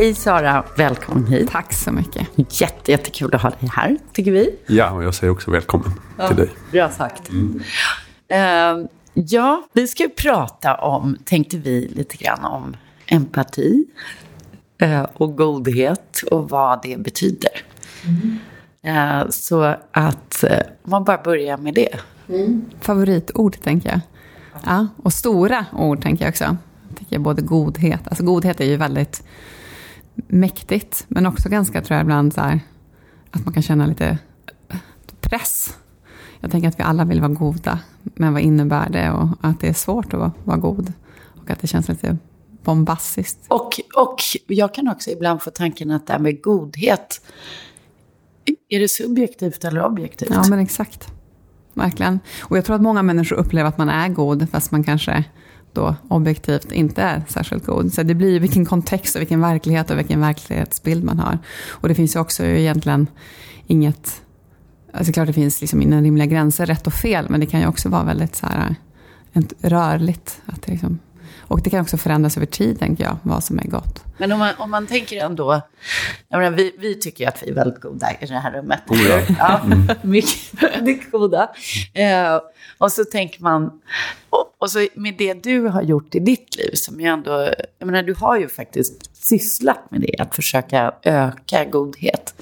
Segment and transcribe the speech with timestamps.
[0.00, 1.50] Hej Sara, välkommen hit.
[1.50, 2.28] Tack så mycket.
[2.60, 4.56] Jätte, jättekul att ha dig här, tycker vi.
[4.66, 6.48] Ja, och jag säger också välkommen ja, till dig.
[6.72, 7.30] Bra sagt.
[7.30, 7.60] Mm.
[8.32, 13.84] Uh, ja, vi ska prata om, tänkte vi, lite grann om empati
[14.82, 17.62] uh, och godhet och vad det betyder.
[18.06, 19.20] Mm.
[19.22, 20.44] Uh, så att
[20.82, 21.98] man bara börjar med det.
[22.28, 22.64] Mm.
[22.80, 24.00] Favoritord, tänker jag.
[24.64, 26.56] Ja, och stora ord, tänker jag också.
[27.08, 28.00] Jag, både godhet.
[28.04, 29.22] Alltså godhet är ju väldigt
[30.14, 32.60] mäktigt, men också ganska, tror jag, ibland så här,
[33.30, 34.18] att man kan känna lite
[35.20, 35.76] press.
[36.40, 39.10] Jag tänker att vi alla vill vara goda, men vad innebär det?
[39.10, 40.92] Och att det är svårt att vara god.
[41.42, 42.16] Och att det känns lite
[42.62, 43.38] bombastiskt.
[43.48, 47.20] Och, och jag kan också ibland få tanken att det här med godhet,
[48.68, 50.30] är det subjektivt eller objektivt?
[50.30, 51.12] Ja, men exakt.
[51.74, 52.20] Verkligen.
[52.40, 55.24] Och jag tror att många människor upplever att man är god, fast man kanske
[55.72, 57.92] då objektivt inte är särskilt god.
[57.92, 61.38] Så det blir vilken kontext och vilken verklighet och vilken verklighetsbild man har.
[61.68, 63.06] Och det finns ju också egentligen
[63.66, 64.22] inget,
[64.92, 67.66] alltså klart det finns liksom inom rimliga gränser rätt och fel, men det kan ju
[67.66, 68.74] också vara väldigt så här,
[69.32, 70.40] eh, rörligt.
[70.46, 70.98] Att det liksom,
[71.38, 74.04] och det kan också förändras över tid, tänker jag, vad som är gott.
[74.18, 75.60] Men om man, om man tänker ändå,
[76.28, 78.80] jag menar, vi, vi tycker att vi är väldigt goda i det här rummet.
[78.88, 79.20] Oh ja.
[79.38, 79.88] ja mm.
[80.02, 81.50] mycket, väldigt goda.
[81.94, 82.40] Eh,
[82.78, 83.80] och så tänker man,
[84.30, 87.86] och, och, så med det du har gjort i ditt liv, som ju ändå, jag
[87.86, 92.34] menar du har ju faktiskt sysslat med det, att försöka öka godhet.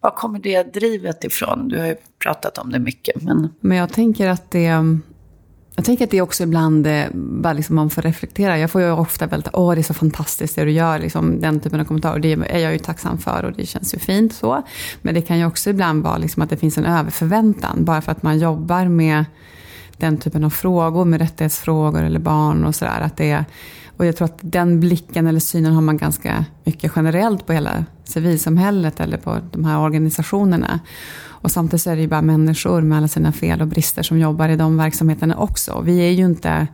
[0.00, 1.68] Var kommer det drivet ifrån?
[1.68, 3.22] Du har ju pratat om det mycket.
[3.22, 4.84] Men, men jag tänker att det
[5.76, 8.58] jag tänker att det också ibland eh, bara liksom man får reflektera.
[8.58, 11.60] Jag får ju ofta väldigt, åh det är så fantastiskt det du gör, liksom, den
[11.60, 12.18] typen av kommentarer.
[12.18, 14.62] Det är jag ju tacksam för och det känns ju fint så.
[15.02, 18.12] Men det kan ju också ibland vara liksom att det finns en överförväntan, bara för
[18.12, 19.24] att man jobbar med
[19.96, 23.44] den typen av frågor, med rättighetsfrågor eller barn och sådär.
[23.96, 27.84] och jag tror att den blicken eller synen har man ganska mycket generellt på hela
[28.04, 30.80] civilsamhället eller på de här organisationerna.
[31.42, 34.18] Och samtidigt så är det ju bara människor med alla sina fel och brister som
[34.18, 35.80] jobbar i de verksamheterna också.
[35.84, 36.66] Vi är ju inte,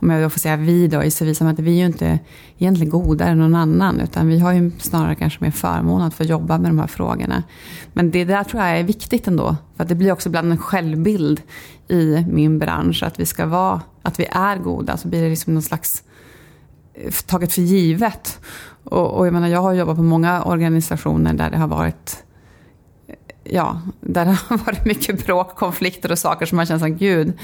[0.00, 2.18] om jag får säga vi då i civilsamhället, vi är ju inte
[2.58, 4.00] egentligen godare än någon annan.
[4.00, 7.42] Utan vi har ju snarare kanske mer förmån att få jobba med de här frågorna.
[7.92, 9.56] Men det där tror jag är viktigt ändå.
[9.76, 11.40] För att det blir också ibland en självbild
[11.88, 13.02] i min bransch.
[13.02, 14.96] Att vi ska vara, att vi är goda.
[14.96, 16.02] Så blir det liksom någon slags
[16.94, 18.38] eh, taget för givet.
[18.84, 22.24] Och, och jag menar, jag har jobbat på många organisationer där det har varit
[23.44, 27.38] ja, där det har varit mycket bråk, konflikter och saker som man känner som gud,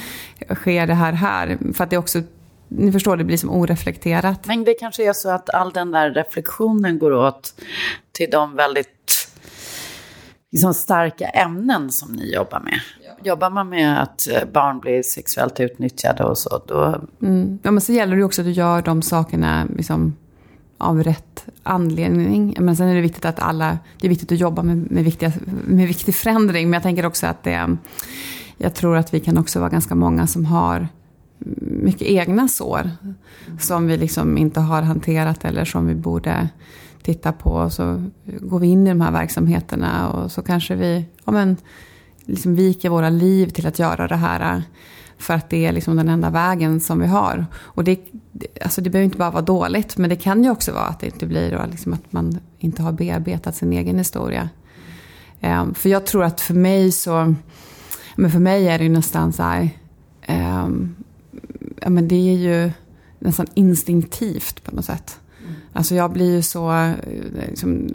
[0.55, 1.59] sker det här här?
[1.75, 2.23] För att det också,
[2.69, 4.47] ni förstår, det blir som oreflekterat.
[4.47, 7.55] Men det kanske är så att all den där reflektionen går åt
[8.13, 9.29] till de väldigt
[10.53, 12.81] liksom, starka ämnen som ni jobbar med.
[13.23, 17.01] Jobbar man med att eh, barn blir sexuellt utnyttjade och så, då...
[17.23, 17.59] Mm.
[17.63, 20.17] Ja, men så gäller det också att du gör de sakerna liksom,
[20.79, 22.57] av rätt anledning.
[22.61, 25.33] Men sen är det viktigt att alla, det är viktigt att jobba med, med, viktiga,
[25.67, 26.71] med viktig förändring.
[26.71, 27.77] Men jag tänker också att det,
[28.57, 30.89] jag tror att vi kan också vara ganska många som har
[31.61, 32.91] mycket egna sår.
[33.61, 36.49] Som vi liksom inte har hanterat eller som vi borde
[37.03, 37.71] titta på.
[37.71, 41.57] Så går vi in i de här verksamheterna och så kanske vi ja men,
[42.25, 44.63] liksom viker våra liv till att göra det här
[45.19, 47.47] för att det är liksom den enda vägen som vi har.
[47.57, 48.01] Och det,
[48.63, 51.07] alltså det behöver inte bara vara dåligt, men det kan ju också vara att det
[51.07, 54.49] inte blir då, liksom att man inte har bearbetat sin egen historia.
[55.41, 57.35] Um, för jag tror att för mig så,
[58.17, 59.71] men för mig är det ju nästan så här,
[60.29, 60.95] um,
[61.81, 62.71] ja men det är ju
[63.19, 65.21] nästan instinktivt på något sätt.
[65.77, 66.93] Alltså jag blir ju så, eh,
[67.49, 67.89] liksom,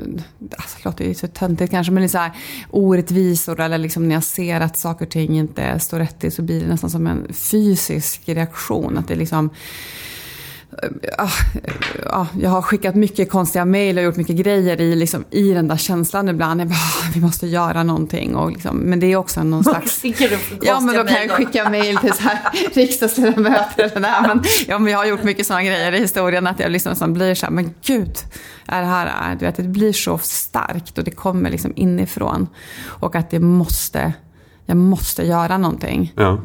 [0.57, 2.31] alltså det låter ju så töntigt kanske, men det är så här
[2.69, 6.41] orättvisor eller liksom när jag ser att saker och ting inte står rätt till så
[6.41, 8.97] blir det nästan som en fysisk reaktion.
[8.97, 9.49] Att det liksom
[12.05, 15.67] ja, jag har skickat mycket konstiga mejl och gjort mycket grejer i, liksom, i den
[15.67, 16.61] där känslan ibland.
[16.61, 16.77] Jag bara,
[17.13, 18.35] vi måste göra någonting.
[18.35, 20.03] Och liksom, men det är också någon slags...
[20.61, 22.39] Ja, men då kan jag skicka mejl till så här,
[22.73, 23.83] riksdagsledamöter.
[23.83, 26.71] Eller nej, men, ja, men jag har gjort mycket sådana grejer i historien att jag
[26.71, 28.17] liksom blir så här, men gud,
[28.65, 32.47] är det här, du vet, det blir så starkt och det kommer liksom inifrån.
[32.85, 34.13] Och att det måste
[34.71, 36.13] jag måste göra någonting.
[36.15, 36.37] Ja.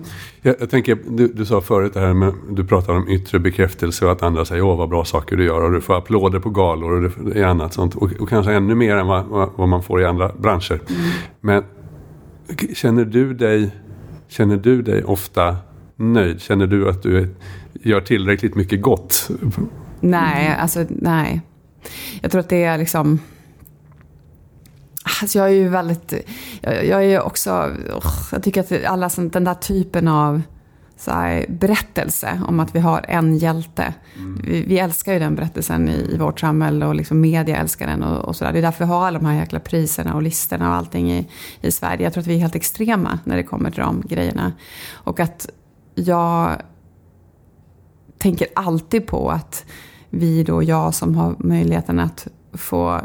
[0.43, 4.05] Jag, jag tänker, du, du, sa förut det här med, du pratar om yttre bekräftelse
[4.07, 6.51] och att andra säger åh vad bra saker du gör och du får applåder på
[6.51, 7.95] galor och det är annat sånt.
[7.95, 9.27] Och, och kanske ännu mer än vad,
[9.57, 10.73] vad, man får i andra branscher.
[10.73, 11.11] Mm.
[11.41, 11.65] Men
[12.75, 13.71] känner du dig,
[14.29, 15.57] känner du dig ofta
[15.97, 16.41] nöjd?
[16.41, 17.35] Känner du att du
[17.73, 19.31] gör tillräckligt mycket gott?
[20.01, 21.41] Nej, alltså nej.
[22.23, 23.19] Jag tror att det är liksom
[25.23, 26.15] Alltså jag är ju väldigt,
[26.61, 27.77] jag, jag är också,
[28.33, 30.43] jag tycker att alla sånt, den där typen av
[30.97, 33.95] så här, berättelse om att vi har en hjälte.
[34.17, 34.41] Mm.
[34.45, 38.03] Vi, vi, älskar ju den berättelsen i, i vårt samhälle och liksom media älskar den
[38.03, 38.53] och, och sådär.
[38.53, 41.29] Det är därför vi har alla de här jäkla priserna och listorna och allting i,
[41.61, 42.03] i Sverige.
[42.03, 44.53] Jag tror att vi är helt extrema när det kommer till de grejerna.
[44.93, 45.49] Och att
[45.95, 46.63] jag
[48.19, 49.65] tänker alltid på att
[50.11, 53.01] vi då, jag som har möjligheten att få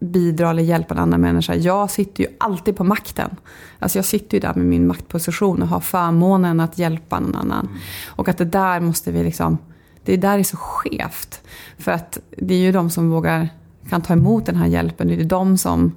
[0.00, 1.54] bidra eller hjälpa en annan människa.
[1.54, 3.30] Jag sitter ju alltid på makten.
[3.78, 7.66] Alltså jag sitter ju där med min maktposition och har förmånen att hjälpa någon annan.
[7.66, 7.78] Mm.
[8.06, 9.58] Och att det där måste vi liksom,
[10.04, 11.42] det där är så skevt.
[11.78, 13.48] För att det är ju de som vågar,
[13.88, 15.08] kan ta emot den här hjälpen.
[15.08, 15.92] Det är de som,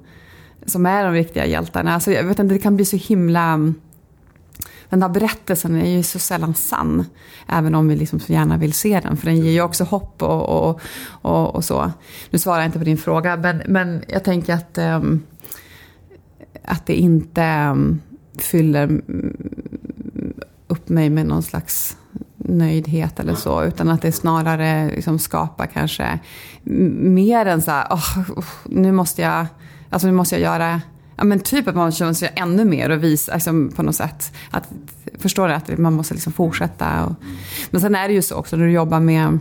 [0.66, 1.94] som är de riktiga hjältarna.
[1.94, 3.72] Alltså jag vet inte, det kan bli så himla
[4.92, 7.04] den där berättelsen är ju så sällan sann.
[7.48, 9.16] Även om vi liksom så gärna vill se den.
[9.16, 11.92] För den ger ju också hopp och, och, och, och så.
[12.30, 13.36] Nu svarar jag inte på din fråga.
[13.36, 15.22] Men, men jag tänker att, um,
[16.64, 18.00] att det inte um,
[18.38, 19.00] fyller
[20.66, 21.96] upp mig med någon slags
[22.36, 23.64] nöjdhet eller så.
[23.64, 26.18] Utan att det snarare liksom skapar kanske
[26.62, 28.18] mer än så här, oh,
[28.64, 29.46] nu måste jag,
[29.90, 30.80] alltså nu måste jag göra
[31.16, 33.96] Ja men typ att man känner sig ännu mer och visar alltså, liksom, på något
[33.96, 34.32] sätt.
[34.50, 34.68] Att,
[35.18, 35.54] förstår du?
[35.54, 37.04] Att man måste liksom fortsätta.
[37.04, 37.12] Och,
[37.70, 39.38] men sen är det ju så också när du jobbar med,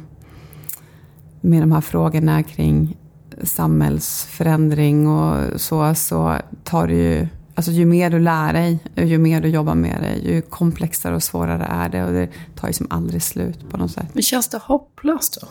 [1.42, 2.98] med de här frågorna kring
[3.44, 9.42] samhällsförändring och så, så tar det ju Alltså ju mer du lär dig, ju mer
[9.42, 12.06] du jobbar med det, ju komplexare och svårare är det.
[12.06, 14.08] Och det tar ju som aldrig slut på något sätt.
[14.14, 15.48] Men känns det hopplöst då?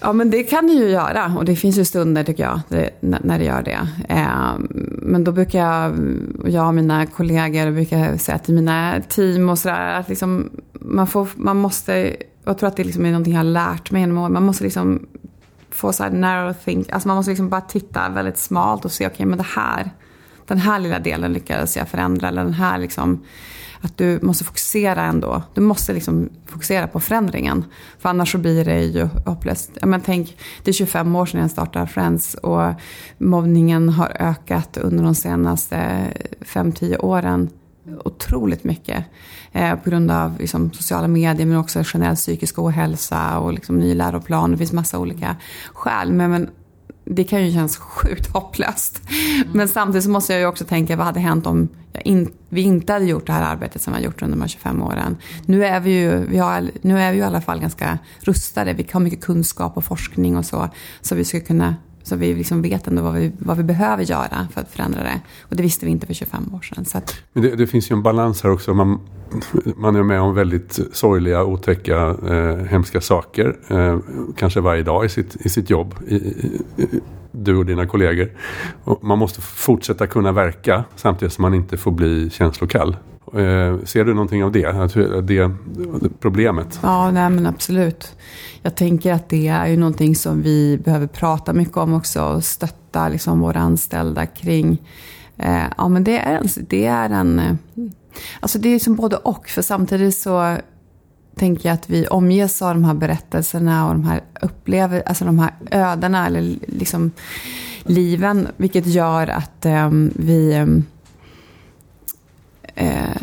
[0.00, 1.34] Ja, men det kan det ju göra.
[1.36, 2.60] Och det finns ju stunder, tycker jag,
[3.00, 3.88] när det gör det.
[4.08, 4.68] Ehm,
[5.02, 5.94] men då brukar jag,
[6.46, 11.28] jag och mina kollegor brukar säga till mina team och sådär, att liksom, man, får,
[11.34, 14.32] man måste, jag tror att det liksom är någonting jag har lärt mig genom åren,
[14.32, 15.06] man måste liksom
[15.70, 19.06] få så här narrow think, alltså man måste liksom bara titta väldigt smalt och se,
[19.06, 19.90] okej, okay, men det här,
[20.46, 23.20] den här lilla delen lyckades jag förändra, eller den här liksom
[23.86, 25.42] att du måste fokusera ändå.
[25.54, 27.64] Du måste liksom fokusera på förändringen.
[27.98, 29.70] För annars så blir det ju hopplöst.
[29.82, 32.72] Men tänk, det är 25 år sedan jag startade Friends och
[33.18, 35.76] mobbningen har ökat under de senaste
[36.40, 37.50] 5-10 åren
[38.04, 39.04] otroligt mycket.
[39.52, 43.94] Eh, på grund av liksom, sociala medier men också generell psykisk ohälsa och liksom, ny
[43.94, 44.50] läroplan.
[44.50, 45.36] Det finns massa olika
[45.72, 46.12] skäl.
[46.12, 46.50] Men, men
[47.10, 49.02] det kan ju kännas sjukt hopplöst.
[49.08, 49.48] Mm.
[49.52, 51.68] Men samtidigt så måste jag ju också tänka, vad hade hänt om
[52.04, 54.48] in, vi inte hade gjort det här arbetet som vi har gjort under de här
[54.48, 55.16] 25 åren.
[55.46, 58.72] Nu är vi ju, vi har, nu är vi ju i alla fall ganska rustade.
[58.72, 60.68] Vi har mycket kunskap och forskning och så.
[61.00, 61.76] Så vi ska kunna
[62.06, 65.20] så vi liksom vet ändå vad vi, vad vi behöver göra för att förändra det.
[65.42, 66.84] Och det visste vi inte för 25 år sedan.
[66.84, 67.14] Så att...
[67.32, 68.74] Men det, det, finns ju en balans här också.
[68.74, 69.00] Man,
[69.76, 73.56] man är med om väldigt sorgliga, otäcka, eh, hemska saker.
[73.68, 73.98] Eh,
[74.36, 75.94] kanske varje dag i sitt, i sitt jobb.
[76.08, 76.60] I, i,
[77.32, 78.30] du och dina kollegor.
[78.84, 82.96] Och man måste fortsätta kunna verka samtidigt som man inte får bli känslokall.
[83.34, 85.50] Eh, ser du någonting av det, det
[86.20, 86.80] problemet?
[86.82, 88.16] Ja, nej men absolut.
[88.66, 92.44] Jag tänker att det är ju någonting som vi behöver prata mycket om också och
[92.44, 94.82] stötta liksom våra anställda kring.
[95.36, 97.54] Eh, ja, men det är en, det är en eh,
[98.40, 99.48] Alltså det är som både och.
[99.48, 100.56] För samtidigt så
[101.36, 105.38] tänker jag att vi omges av de här berättelserna och de här upplevelserna, alltså de
[105.38, 107.12] här ödena eller liksom
[107.82, 108.48] liven.
[108.56, 110.54] Vilket gör att ehm, ehm, eh, vi
[112.74, 113.22] eh,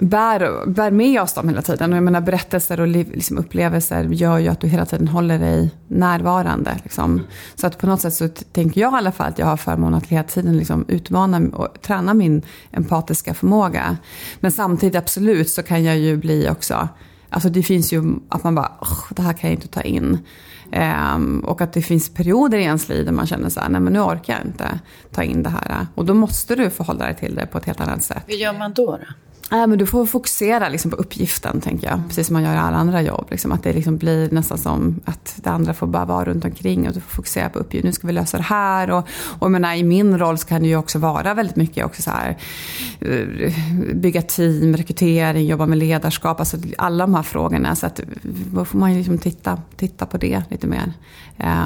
[0.00, 1.92] bär, bär med oss dem hela tiden.
[1.92, 5.70] Och jag menar, berättelser och liksom upplevelser gör ju att du hela tiden håller dig
[5.88, 6.76] närvarande.
[6.82, 7.22] Liksom.
[7.54, 9.94] Så att på något sätt så tänker jag i alla fall att jag har förmånen
[9.94, 13.96] att hela tiden liksom utmana och träna min empatiska förmåga.
[14.40, 16.88] Men samtidigt absolut så kan jag ju bli också
[17.32, 18.72] Alltså det finns ju att man bara,
[19.10, 20.18] det här kan jag inte ta in.
[21.14, 23.80] Um, och att det finns perioder i ens liv där man känner så här, nej
[23.80, 24.80] men nu orkar jag inte
[25.10, 25.86] ta in det här.
[25.94, 28.22] Och då måste du förhålla dig till det på ett helt annat sätt.
[28.26, 28.86] Hur gör man då?
[28.96, 28.98] då?
[29.52, 32.00] Nej, men du får fokusera liksom på uppgiften, tänker jag.
[32.08, 33.26] Precis som man gör i alla andra jobb.
[33.30, 33.52] Liksom.
[33.52, 36.94] Att det liksom blir nästan som att det andra får bara vara runt omkring och
[36.94, 37.88] du får fokusera på uppgiften.
[37.88, 38.90] Nu ska vi lösa det här.
[38.90, 42.02] Och, och menar, i min roll så kan det ju också vara väldigt mycket också
[42.02, 42.36] så här,
[43.00, 43.54] eh,
[43.94, 46.40] bygga team, rekrytering, jobba med ledarskap.
[46.40, 47.76] Alltså alla de här frågorna.
[47.76, 48.00] Så att,
[48.52, 50.92] då får man ju liksom titta, titta på det lite mer.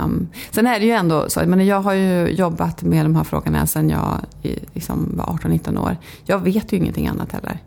[0.05, 3.25] Um, sen är det ju ändå så, men jag har ju jobbat med de här
[3.25, 4.21] frågorna sedan jag
[4.73, 5.97] liksom var 18-19 år.
[6.25, 7.61] Jag vet ju ingenting annat heller.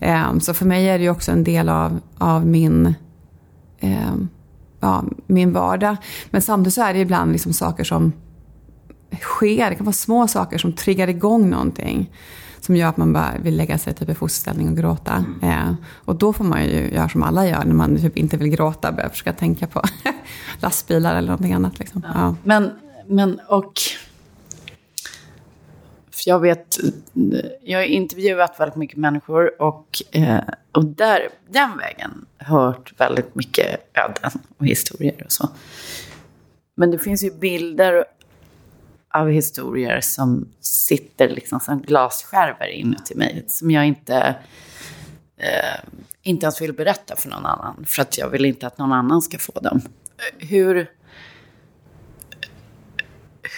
[0.00, 0.40] Mm.
[0.40, 2.94] Så för mig är det ju också en del av, av min,
[3.80, 4.28] um,
[4.80, 5.96] ja, min vardag.
[6.30, 8.12] Men samtidigt så är det ibland liksom saker som
[9.20, 9.70] sker.
[9.70, 12.10] Det kan vara små saker som triggar igång någonting.
[12.60, 15.24] Som gör att man bara vill lägga sig typ i fosterställning och gråta.
[15.42, 15.68] Mm.
[15.68, 18.48] Eh, och då får man ju göra som alla gör när man typ inte vill
[18.48, 18.92] gråta.
[18.92, 19.82] Börja försöka tänka på
[20.60, 21.78] lastbilar eller någonting annat.
[21.78, 22.06] Liksom.
[22.14, 22.34] Ja.
[22.42, 22.70] Men,
[23.06, 23.72] men och
[26.26, 26.78] jag vet,
[27.62, 30.40] jag har intervjuat väldigt mycket människor och, eh,
[30.72, 35.48] och där, den vägen hört väldigt mycket öden och historier och så.
[36.76, 38.04] Men det finns ju bilder
[39.14, 43.44] av historier som sitter liksom som glasskärvor inuti mig.
[43.48, 44.36] Som jag inte,
[45.36, 45.90] eh,
[46.22, 47.84] inte ens vill berätta för någon annan.
[47.86, 49.80] För att jag vill inte att någon annan ska få dem.
[50.38, 50.90] Hur,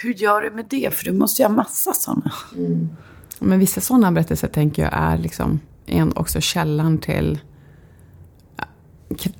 [0.03, 0.93] hur gör du med det?
[0.93, 2.33] För du måste ju ha massa sådana.
[2.55, 2.89] Mm.
[3.39, 7.39] Men vissa sådana berättelser tänker jag är liksom en också källan till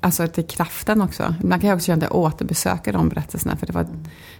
[0.00, 1.34] alltså till kraften också.
[1.42, 3.56] Ibland kan jag också känna att jag återbesöker de berättelserna.
[3.56, 3.86] För, det var,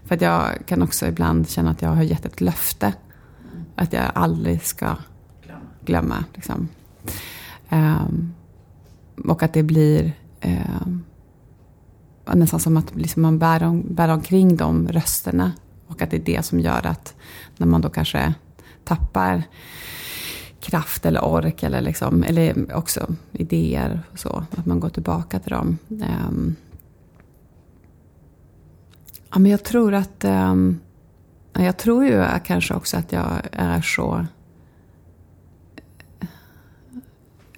[0.04, 2.92] för att jag kan också ibland känna att jag har gett ett löfte.
[3.74, 4.96] Att jag aldrig ska
[5.84, 6.24] glömma.
[6.34, 6.68] Liksom.
[7.70, 8.34] Um,
[9.24, 10.12] och att det blir
[10.44, 11.04] um,
[12.34, 15.52] nästan som att liksom man bär, om, bär omkring de rösterna.
[15.88, 17.14] Och att det är det som gör att
[17.56, 18.34] när man då kanske
[18.84, 19.42] tappar
[20.60, 24.00] kraft eller ork eller, liksom, eller också idéer.
[24.12, 25.78] Och så, att man går tillbaka till dem.
[25.88, 26.56] Um,
[29.30, 30.24] ja, men jag tror att...
[30.24, 30.80] Um,
[31.52, 34.26] jag tror ju kanske också att jag är så...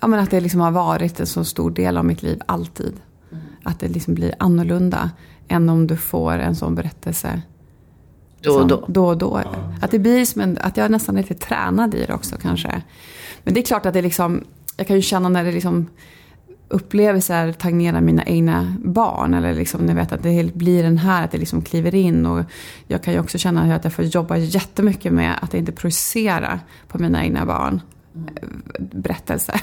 [0.00, 2.94] Ja, men att det liksom har varit en så stor del av mitt liv, alltid.
[3.30, 3.44] Mm.
[3.62, 5.10] Att det liksom blir annorlunda
[5.48, 7.42] än om du får en sån berättelse
[8.42, 8.84] då och då.
[8.88, 9.42] då, och då.
[9.80, 12.82] Att det blir som en, att jag nästan är lite tränad i det också kanske.
[13.42, 14.44] Men det är klart att det liksom,
[14.76, 15.86] jag kan ju känna när det liksom
[16.68, 19.34] upplevelser tangerar mina egna barn.
[19.34, 22.26] Eller liksom, jag vet att det blir den här, att det liksom kliver in.
[22.26, 22.44] Och
[22.86, 26.98] jag kan ju också känna att jag får jobba jättemycket med att inte projicera på
[26.98, 27.80] mina egna barn.
[28.14, 28.62] Mm.
[28.78, 29.60] Berättelser.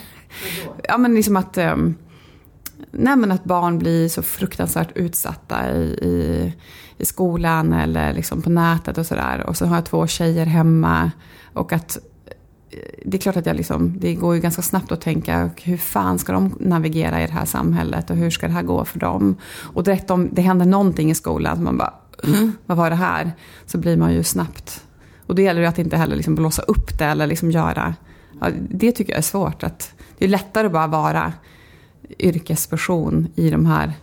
[0.84, 1.96] Ja men liksom att, um,
[2.98, 6.54] nej att barn blir så fruktansvärt utsatta i, i,
[6.98, 9.44] i skolan eller liksom på nätet och sådär.
[9.48, 11.12] Och så har jag två tjejer hemma.
[11.54, 11.98] Och att
[13.06, 16.20] det är klart att jag liksom, det går ju ganska snabbt att tänka hur fan
[16.20, 19.36] ska de navigera i det här samhället och hur ska det här gå för dem?
[19.74, 21.94] Och direkt om det händer någonting i skolan, man bara,
[22.66, 23.32] vad var det här?
[23.66, 24.84] Så blir man ju snabbt.
[25.26, 27.96] Och då gäller det att inte heller liksom blåsa upp det eller liksom göra,
[28.42, 29.64] ja, det tycker jag är svårt.
[29.64, 31.34] Att, det är lättare att bara vara
[32.20, 33.94] yrkesperson i de här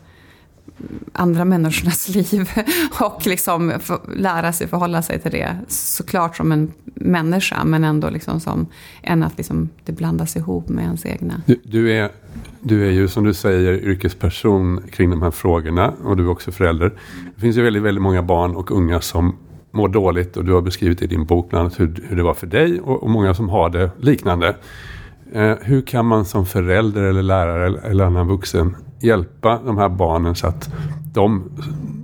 [1.12, 2.50] andra människornas liv
[3.00, 3.72] och liksom
[4.16, 5.58] lära sig förhålla sig till det.
[5.68, 8.66] Såklart som en människa men ändå liksom som
[9.02, 11.42] än att liksom det blandas ihop med ens egna.
[11.46, 12.10] Du, du, är,
[12.60, 16.52] du är ju som du säger yrkesperson kring de här frågorna och du är också
[16.52, 16.92] förälder.
[17.34, 19.36] Det finns ju väldigt, väldigt många barn och unga som
[19.70, 22.34] mår dåligt och du har beskrivit i din bok bland annat hur, hur det var
[22.34, 24.56] för dig och, och många som har det liknande.
[25.34, 29.88] Eh, hur kan man som förälder eller lärare eller, eller annan vuxen hjälpa de här
[29.88, 30.70] barnen så att
[31.14, 31.50] de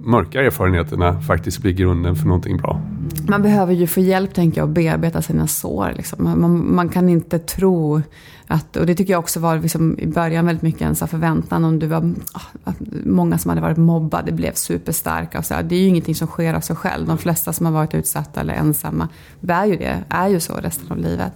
[0.05, 2.81] mörka erfarenheterna faktiskt blir grunden för någonting bra.
[3.29, 5.93] Man behöver ju få hjälp tänker jag att bearbeta sina sår.
[5.97, 6.25] Liksom.
[6.25, 8.03] Man, man, kan inte tro
[8.53, 11.79] att, och det tycker jag också var liksom, i början väldigt mycket en förväntan om
[11.79, 12.73] du var, ah, ah,
[13.05, 15.39] många som hade varit mobbade blev superstarka.
[15.39, 17.07] och så, det är ju ingenting som sker av sig själv.
[17.07, 19.09] De flesta som har varit utsatta eller ensamma
[19.41, 21.33] bär ju det, är ju så resten av livet.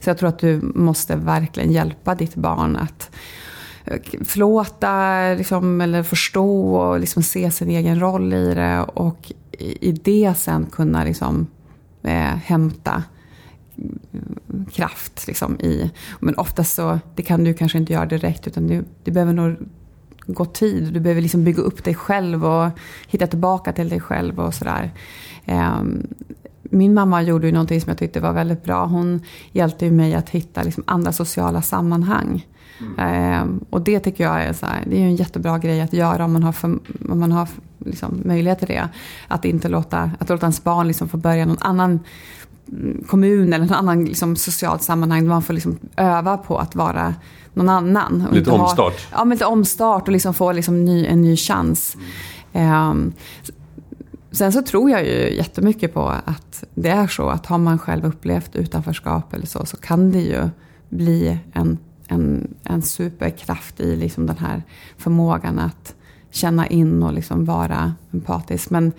[0.00, 3.10] Så jag tror att du måste verkligen hjälpa ditt barn att
[3.84, 8.82] eh, förlåta liksom, eller förstå och liksom se sin egen roll i det.
[8.82, 11.46] Och i det sen kunna liksom,
[12.02, 13.02] eh, hämta
[14.72, 15.90] kraft liksom, i.
[16.20, 19.56] Men oftast så, det kan du kanske inte göra direkt utan du, det behöver nog
[20.26, 20.92] gå tid.
[20.92, 22.70] Du behöver liksom bygga upp dig själv och
[23.08, 24.90] hitta tillbaka till dig själv och sådär.
[25.44, 25.80] Eh,
[26.62, 28.86] min mamma gjorde ju någonting som jag tyckte var väldigt bra.
[28.86, 29.20] Hon
[29.52, 32.46] hjälpte ju mig att hitta liksom andra sociala sammanhang.
[32.96, 33.64] Mm.
[33.70, 36.32] och det tycker jag är, så här, det är en jättebra grej att göra om
[36.32, 36.78] man har, för,
[37.08, 38.88] om man har liksom, möjlighet till det.
[39.28, 42.00] Att inte låta, att låta ens barn liksom få börja någon annan
[43.06, 47.14] kommun eller någon annan liksom, socialt sammanhang där man får liksom öva på att vara
[47.54, 48.28] någon annan.
[48.32, 48.92] Lite omstart.
[48.92, 51.96] Ha, ja, men lite omstart och liksom få liksom ny, en ny chans.
[52.52, 53.12] Um,
[54.30, 58.06] sen så tror jag ju jättemycket på att det är så att har man själv
[58.06, 60.48] upplevt utanförskap eller så, så kan det ju
[60.88, 64.62] bli en en, en superkraft i liksom den här
[64.98, 65.94] förmågan att
[66.30, 68.70] känna in och liksom vara empatisk.
[68.70, 68.92] Men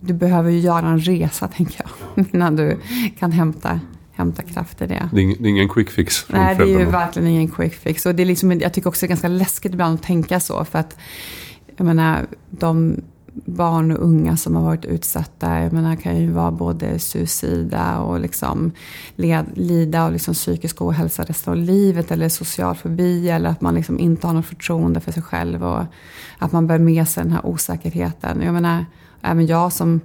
[0.00, 2.80] du behöver ju göra en resa, tänker jag, innan du
[3.18, 3.80] kan hämta,
[4.12, 5.08] hämta kraft i det.
[5.12, 8.06] Det är ingen quick fix Nej, det är ju verkligen ingen quick fix.
[8.06, 10.64] Och det är liksom, jag tycker också det är ganska läskigt ibland att tänka så.
[10.64, 10.96] För att,
[11.76, 12.96] jag menar, de
[13.32, 15.58] barn och unga som har varit utsatta.
[15.58, 18.72] Jag menar, kan ju vara både suicida och liksom
[19.16, 22.10] led, lida av liksom psykisk ohälsa resten av livet.
[22.10, 23.30] Eller social fobi.
[23.30, 25.64] Eller att man liksom inte har något förtroende för sig själv.
[25.64, 25.84] Och
[26.38, 28.42] att man bär med sig den här osäkerheten.
[28.42, 28.84] Jag menar,
[29.22, 30.00] även jag som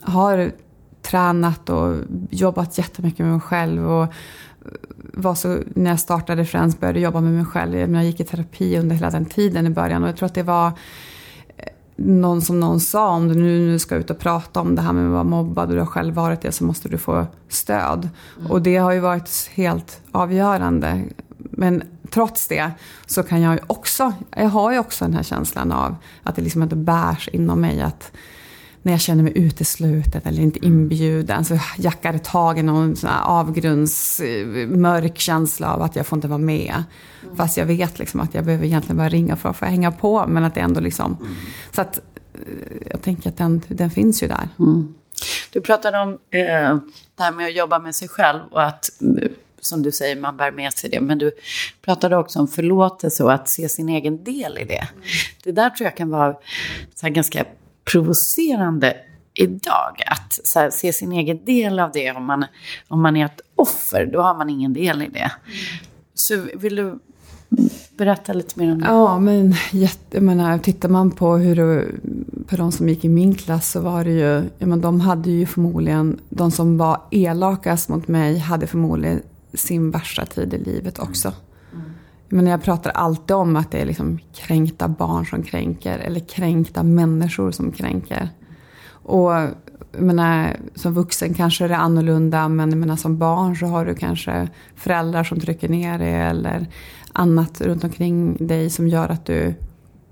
[0.00, 0.52] har
[1.02, 1.94] tränat och
[2.30, 3.90] jobbat jättemycket med mig själv.
[3.90, 4.14] Och
[5.12, 7.94] var så, när jag startade Friends började jobba med mig själv.
[7.94, 10.42] Jag, gick i terapi under hela den tiden i början och jag tror att det
[10.42, 10.66] var
[11.56, 14.82] eh, någon som någon sa, om du nu, nu ska ut och prata om det
[14.82, 17.26] här med att vara mobbad och du har själv varit det så måste du få
[17.48, 18.08] stöd.
[18.38, 18.50] Mm.
[18.50, 21.04] Och det har ju varit helt avgörande.
[21.38, 22.70] Men trots det
[23.06, 26.42] så kan jag ju också, jag har ju också den här känslan av att det
[26.42, 28.12] liksom inte bärs inom mig att
[28.86, 35.18] när jag känner mig utesluten eller inte inbjuden så jackar tag i någon sån avgrundsmörk
[35.18, 36.84] känsla av att jag får inte vara med.
[37.22, 37.36] Mm.
[37.36, 40.26] Fast jag vet liksom att jag behöver egentligen bara ringa för att få hänga på.
[40.26, 41.16] Men att det ändå liksom...
[41.20, 41.34] Mm.
[41.72, 42.02] Så att eh,
[42.90, 44.48] jag tänker att den, den finns ju där.
[44.58, 44.94] Mm.
[45.52, 46.18] Du pratade om eh,
[47.16, 48.90] det här med att jobba med sig själv och att
[49.60, 51.00] som du säger, man bär med sig det.
[51.00, 51.32] Men du
[51.82, 54.88] pratade också om förlåtelse och att se sin egen del i det.
[54.94, 55.04] Mm.
[55.44, 56.36] Det där tror jag kan vara
[56.94, 57.44] så ganska
[57.92, 58.96] provocerande
[59.34, 60.02] idag.
[60.06, 62.12] Att här, se sin egen del av det.
[62.12, 62.44] Om man,
[62.88, 65.32] om man är ett offer, då har man ingen del i det.
[66.14, 66.98] Så vill du
[67.96, 68.86] berätta lite mer om det?
[68.86, 69.54] Ja, men
[70.10, 71.86] jag menar, tittar man på hur det,
[72.46, 75.46] på de som gick i min klass så var det ju, menar, de hade ju
[75.46, 79.22] förmodligen, de som var elakast mot mig hade förmodligen
[79.54, 81.32] sin värsta tid i livet också.
[82.28, 86.82] Men jag pratar alltid om att det är liksom kränkta barn som kränker eller kränkta
[86.82, 88.28] människor som kränker.
[88.88, 89.32] Och
[89.92, 93.84] jag menar, som vuxen kanske det är annorlunda men jag menar, som barn så har
[93.84, 96.66] du kanske föräldrar som trycker ner dig eller
[97.12, 99.54] annat runt omkring dig som gör att du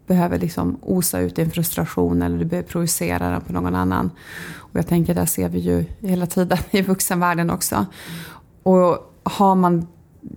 [0.06, 4.10] behöver liksom osa ut din frustration eller du behöver projicera den på någon annan.
[4.56, 7.86] Och jag tänker, där ser vi ju hela tiden i vuxenvärlden också.
[8.62, 9.86] Och har man,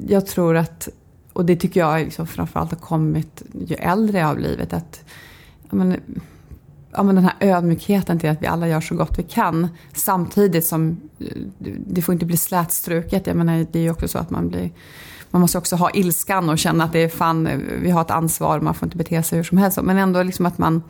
[0.07, 0.89] jag tror att
[1.37, 4.73] och det tycker jag liksom framförallt har kommit ju äldre jag har blivit.
[4.73, 5.03] Att,
[5.69, 6.01] men,
[6.91, 9.67] ja, men den här ödmjukheten till att vi alla gör så gott vi kan.
[9.93, 11.27] Samtidigt som eh,
[11.87, 13.27] det får inte bli slätstruket.
[13.27, 14.71] Jag menar, det är ju också så att man blir
[15.31, 17.49] man måste också ha ilskan och känna att det är fan,
[17.81, 19.81] vi har ett ansvar, man får inte bete sig hur som helst.
[19.81, 20.83] Men ändå liksom att man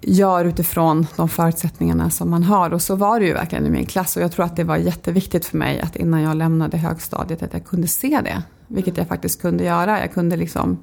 [0.00, 2.70] gör utifrån de förutsättningarna som man har.
[2.70, 4.16] Och så var det ju verkligen i min klass.
[4.16, 7.52] Och jag tror att det var jätteviktigt för mig att innan jag lämnade högstadiet att
[7.52, 8.42] jag kunde se det.
[8.72, 10.00] Vilket jag faktiskt kunde göra.
[10.00, 10.78] Jag kunde liksom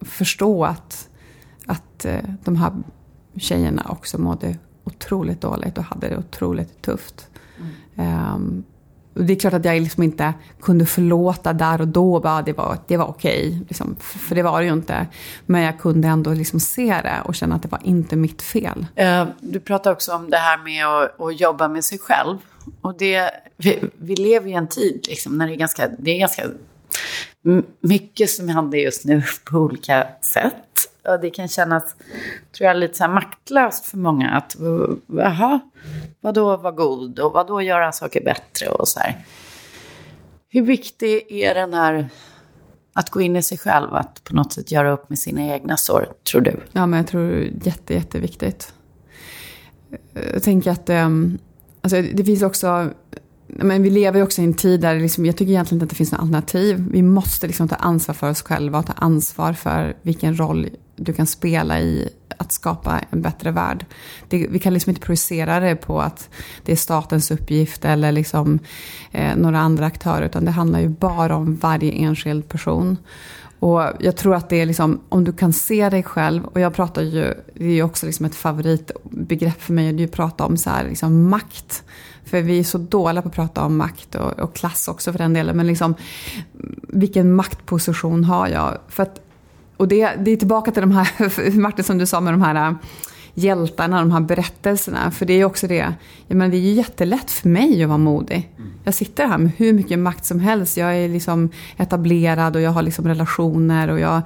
[0.00, 1.08] förstå att,
[1.66, 2.72] att eh, de här
[3.36, 7.28] tjejerna också mådde otroligt dåligt och hade det otroligt tufft.
[7.96, 8.34] Mm.
[8.34, 8.64] Um,
[9.14, 12.20] det är klart att jag liksom inte kunde förlåta där och då.
[12.20, 15.06] Bara, det var, det var okej, liksom, för det var det ju inte.
[15.46, 18.86] Men jag kunde ändå liksom se det och känna att det var inte mitt fel.
[19.00, 22.38] Uh, du pratar också om det här med att, att jobba med sig själv.
[22.80, 26.18] Och det, vi, vi lever i en tid liksom, när det är ganska, det är
[26.18, 26.42] ganska
[27.80, 30.54] mycket som händer just nu på olika sätt.
[31.08, 31.96] Och det kan kännas,
[32.56, 34.30] tror jag, lite så här maktlöst för många.
[34.30, 34.56] Att,
[35.06, 35.60] jaha,
[36.20, 39.24] vadå vara god och vadå göra saker bättre och så här.
[40.48, 42.08] Hur viktig är den här,
[42.92, 45.76] att gå in i sig själv, att på något sätt göra upp med sina egna
[45.76, 46.60] sår, tror du?
[46.72, 48.72] Ja, men jag tror det är jätte, jätteviktigt.
[50.32, 51.38] Jag tänker att ehm,
[51.80, 52.90] alltså, det finns också
[53.46, 55.90] men vi lever ju också i en tid där liksom, jag tycker egentligen inte att
[55.90, 56.88] det finns något alternativ.
[56.90, 61.12] Vi måste liksom ta ansvar för oss själva och ta ansvar för vilken roll du
[61.12, 63.86] kan spela i att skapa en bättre värld.
[64.28, 66.28] Det, vi kan liksom inte projicera det på att
[66.64, 68.58] det är statens uppgift eller liksom,
[69.12, 72.96] eh, några andra aktörer, utan det handlar ju bara om varje enskild person.
[73.58, 76.74] Och jag tror att det är liksom, om du kan se dig själv, och jag
[76.74, 80.12] pratar ju, det är ju också liksom ett favoritbegrepp för mig, det är ju att
[80.12, 81.84] prata om så här, liksom makt.
[82.26, 85.18] För vi är så dåliga på att prata om makt och, och klass också för
[85.18, 85.56] den delen.
[85.56, 85.94] Men liksom,
[86.88, 88.78] vilken maktposition har jag?
[88.88, 89.20] För att,
[89.76, 92.68] och det, det är tillbaka till de här, Martin som du sa med de här
[92.68, 92.76] äh,
[93.34, 95.10] hjältarna, de här berättelserna.
[95.10, 95.94] För det är ju också det,
[96.26, 98.50] jag menar, det är ju jättelätt för mig att vara modig.
[98.84, 100.76] Jag sitter här med hur mycket makt som helst.
[100.76, 104.22] Jag är liksom etablerad och jag har liksom relationer och jag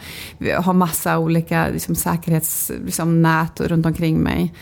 [0.63, 3.25] har massa olika liksom säkerhetsnät liksom,
[3.59, 4.55] runt omkring mig.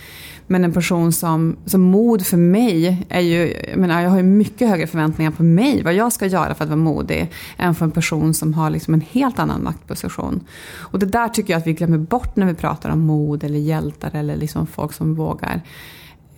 [0.50, 4.22] Men en person som, som mod för mig är ju, jag menar jag har ju
[4.22, 7.84] mycket högre förväntningar på mig, vad jag ska göra för att vara modig, än för
[7.84, 10.40] en person som har liksom en helt annan maktposition.
[10.78, 13.58] Och det där tycker jag att vi glömmer bort när vi pratar om mod eller
[13.58, 15.62] hjältar eller liksom folk som vågar.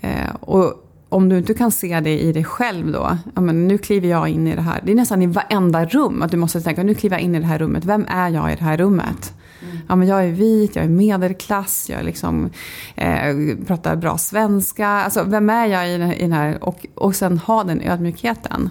[0.00, 3.78] Eh, och om du inte kan se det i dig själv då, ja, men nu
[3.78, 4.80] kliver jag in i det här.
[4.84, 7.40] Det är nästan i varenda rum att du måste tänka, nu kliver jag in i
[7.40, 9.34] det här rummet, vem är jag i det här rummet?
[9.62, 9.78] Mm.
[9.88, 12.50] Ja, men jag är vit, jag är medelklass, jag liksom,
[12.94, 14.88] eh, pratar bra svenska.
[14.88, 16.64] Alltså, vem är jag i den här?
[16.64, 18.70] Och, och sen ha den ödmjukheten.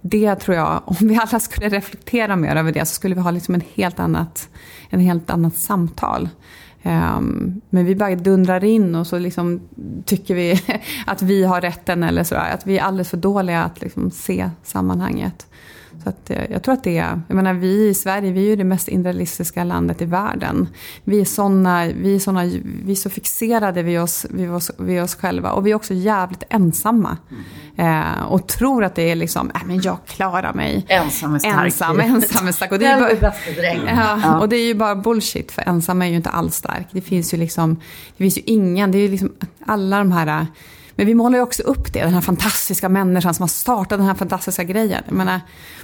[0.00, 3.30] Det tror jag, om vi alla skulle reflektera mer över det så skulle vi ha
[3.30, 4.48] liksom en helt annat,
[4.90, 6.28] en helt annat samtal.
[6.82, 9.60] Um, men vi bara dundrar in och så liksom
[10.04, 10.60] tycker vi
[11.06, 12.34] att vi har rätten eller så.
[12.34, 15.46] Att vi är alldeles för dåliga att liksom se sammanhanget.
[16.04, 18.48] Så att, eh, jag tror att det är, jag menar vi i Sverige, vi är
[18.48, 20.68] ju det mest individualistiska landet i världen.
[21.04, 22.44] Vi är, såna, vi är, såna,
[22.84, 25.94] vi är så fixerade vid oss, vid, oss, vid oss själva och vi är också
[25.94, 27.16] jävligt ensamma.
[27.76, 30.86] Eh, och tror att det är liksom, äh, men jag klarar mig.
[30.88, 31.64] Ensam är stark.
[31.64, 32.72] Ensam, ensam är stark.
[32.72, 33.32] Och det är, bara,
[34.22, 36.86] ja, och det är ju bara bullshit, för ensam är ju inte alls stark.
[36.90, 37.74] Det finns ju liksom,
[38.16, 39.32] det finns ju ingen, det är ju liksom
[39.66, 40.46] alla de här
[40.96, 44.06] men vi målar ju också upp det, den här fantastiska människan som har startat den
[44.06, 45.02] här fantastiska grejen.
[45.06, 45.40] Jag menar,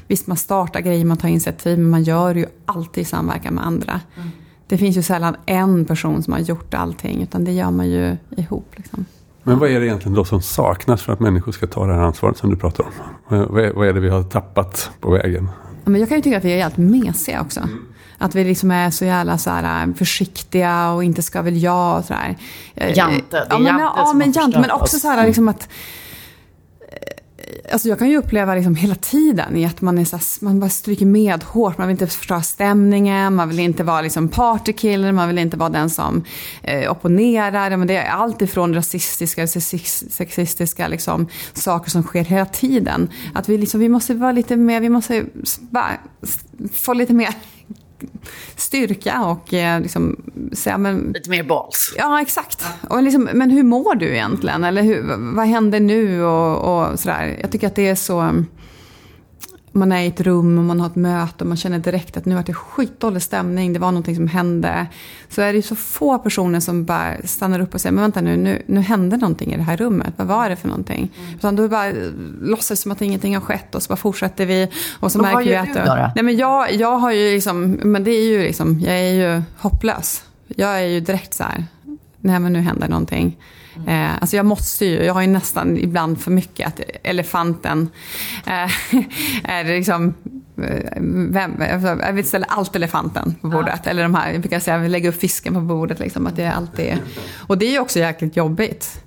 [0.07, 3.55] visst, man startar grejer, man tar initiativ, men man gör det ju alltid i samverkan
[3.55, 4.01] med andra.
[4.17, 4.31] Mm.
[4.67, 8.17] Det finns ju sällan en person som har gjort allting, utan det gör man ju
[8.37, 8.73] ihop.
[8.77, 9.05] Liksom.
[9.43, 12.03] Men vad är det egentligen då som saknas för att människor ska ta det här
[12.03, 12.91] ansvaret som du pratar om?
[13.75, 15.49] Vad är det vi har tappat på vägen?
[15.85, 17.61] Men jag kan ju tycka att vi är helt mesiga också.
[17.61, 17.87] Mm.
[18.21, 21.99] Att vi liksom är så jävla så här, äh, försiktiga och inte ska väl jag
[21.99, 22.37] och sådär.
[22.75, 25.49] Eh, jante, det är ja, men, jante ja, men jante, men också så här liksom
[25.49, 25.69] att
[27.73, 30.61] Alltså jag kan ju uppleva liksom hela tiden i att man, är så här, man
[30.61, 31.79] bara stryker med hårt.
[31.79, 35.69] Man vill inte förstöra stämningen, man vill inte vara liksom partykiller, man vill inte vara
[35.69, 36.25] den som
[36.63, 37.77] eh, opponerar.
[37.77, 43.11] Men det är allt ifrån rasistiska, sexistiska liksom, saker som sker hela tiden.
[43.35, 45.25] Att vi, liksom, vi måste vara lite mer, vi måste
[45.59, 45.91] bara
[46.73, 47.35] få lite mer
[48.57, 50.17] styrka och eh, liksom
[50.53, 51.13] säga men...
[51.15, 51.95] Lite mer balls.
[51.97, 52.65] Ja, exakt.
[52.89, 54.65] Och liksom, men hur mår du egentligen?
[54.65, 56.25] Eller hur, vad händer nu?
[56.25, 57.39] Och, och sådär.
[57.41, 58.45] Jag tycker att det är så
[59.73, 62.25] man är i ett rum och man har ett möte och man känner direkt att
[62.25, 64.87] nu är det skitdålig stämning, det var någonting som hände.
[65.29, 68.37] Så är det så få personer som bara stannar upp och säger, men vänta nu,
[68.37, 71.13] nu, nu hände någonting i det här rummet, vad var det för någonting?
[71.19, 71.35] Mm.
[71.35, 71.93] Utan då bara
[72.41, 74.69] låtsas som att ingenting har skett och så bara fortsätter vi.
[75.01, 75.75] Och så och märker vad gör vi att...
[75.75, 76.13] Du då?
[76.15, 79.43] Nej men jag, jag har ju liksom, men det är ju liksom, jag är ju
[79.59, 80.25] hopplös.
[80.47, 81.65] Jag är ju direkt så här,
[82.21, 83.37] nej men nu händer någonting.
[83.87, 87.89] Eh, alltså jag måste ju, jag har ju nästan ibland för mycket att elefanten
[88.47, 88.95] eh,
[89.51, 90.15] är liksom
[90.63, 93.81] eh, vem, alltså, jag vill ställa allt elefanten på bordet.
[93.85, 93.91] Ja.
[93.91, 95.99] Eller de här, jag brukar säga, lägga upp fisken på bordet.
[95.99, 96.99] Liksom, att det är alltid,
[97.47, 99.05] och det är ju också jäkligt jobbigt.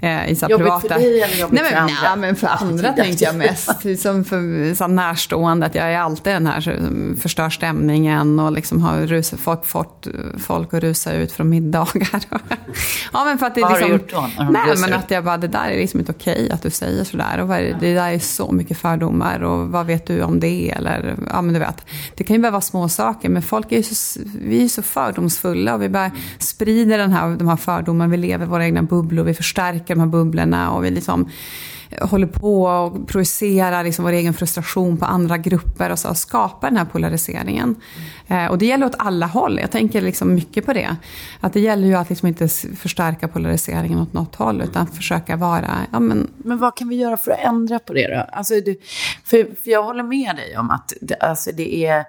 [0.00, 0.80] Eh, i så jobbigt privata...
[0.80, 1.94] för dig eller jobbigt nej, men, för andra?
[2.02, 4.02] Nej, men för andra tänkte jag mest.
[4.02, 8.82] Som för så närstående, att jag är alltid den här som förstör stämningen och liksom
[8.82, 10.06] har rusat, folk, fått
[10.38, 12.20] folk att rusa ut från middagar.
[13.12, 14.44] ja, men för att det är Vad liksom, har du liksom- gjort då?
[14.52, 17.40] Nej, men att jag bara, det där är liksom inte okej att du säger sådär.
[17.40, 17.48] Och
[17.80, 20.70] det där är så mycket fördomar och vad vet du om det?
[20.70, 21.86] Eller, ja men du vet.
[22.14, 24.82] Det kan ju bara vara små saker, men folk är ju så, vi är så
[24.82, 28.10] fördomsfulla och vi bara sprider den här, de här fördomarna.
[28.10, 31.30] Vi lever i våra egna bubblor, vi förstärker de här bubblorna och vi liksom
[31.90, 36.16] eh, håller på och projicerar liksom vår egen frustration på andra grupper och så och
[36.16, 37.76] skapar den här polariseringen.
[38.28, 39.58] Eh, och det gäller åt alla håll.
[39.60, 40.96] Jag tänker liksom mycket på det.
[41.40, 45.70] Att det gäller ju att liksom inte förstärka polariseringen åt något håll utan försöka vara...
[45.92, 46.30] Ja, men...
[46.36, 48.26] men vad kan vi göra för att ändra på det då?
[48.32, 48.76] Alltså, du,
[49.24, 52.04] för, för jag håller med dig om att det, alltså det är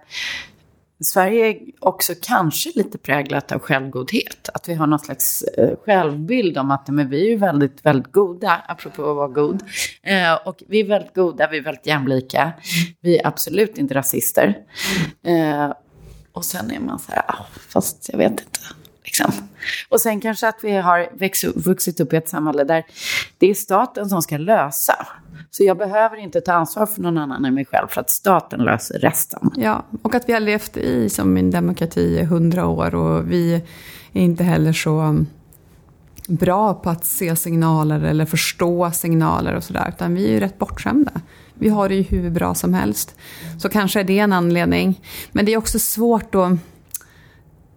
[1.00, 4.50] Sverige är också kanske lite präglat av självgodhet.
[4.54, 8.62] Att vi har någon slags eh, självbild om att men vi är väldigt, väldigt goda,
[8.68, 9.64] apropå att vara god.
[10.04, 12.54] Eh, och vi är väldigt goda, vi är väldigt jämlika.
[13.02, 14.58] Vi är absolut inte rasister.
[15.26, 15.74] Eh,
[16.32, 18.60] och sen är man så här, ah, fast jag vet inte.
[19.20, 19.48] Liksom.
[19.90, 21.10] Och sen kanske att vi har
[21.60, 22.86] vuxit upp i ett samhälle där
[23.38, 25.08] det är staten som ska lösa.
[25.52, 28.60] Så jag behöver inte ta ansvar för någon annan än mig själv för att staten
[28.60, 29.52] löser resten.
[29.56, 33.54] Ja, och att vi har levt i som en demokrati i hundra år och vi
[34.14, 35.26] är inte heller så
[36.28, 39.94] bra på att se signaler eller förstå signaler och sådär.
[39.96, 41.12] Utan vi är ju rätt bortskämda.
[41.54, 43.16] Vi har det ju hur bra som helst.
[43.60, 45.02] Så kanske är det en anledning.
[45.32, 46.52] Men det är också svårt att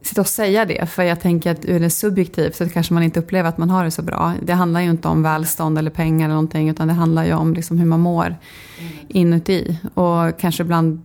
[0.02, 3.20] sitta och säga det, för jag tänker att ur det subjektivt så kanske man inte
[3.20, 4.34] upplever att man har det så bra.
[4.42, 7.54] Det handlar ju inte om välstånd eller pengar eller någonting, utan det handlar ju om
[7.54, 8.36] liksom hur man mår
[9.08, 9.78] inuti.
[9.94, 11.02] Och kanske ibland,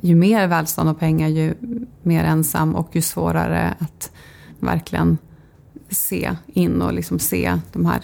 [0.00, 1.54] ju mer välstånd och pengar, ju
[2.02, 4.10] mer ensam och ju svårare att
[4.60, 5.18] verkligen
[5.90, 8.00] se in och liksom se de här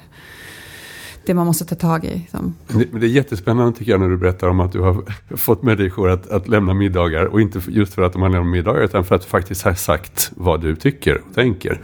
[1.26, 2.18] det man måste ta tag i.
[2.18, 2.54] Liksom.
[2.68, 5.04] Det, det, är jättespännande tycker jag när du berättar om att du har
[5.36, 7.24] fått människor att, att lämna middagar.
[7.24, 9.74] Och inte just för att de har lämnat middagar utan för att du faktiskt har
[9.74, 11.80] sagt vad du tycker och tänker.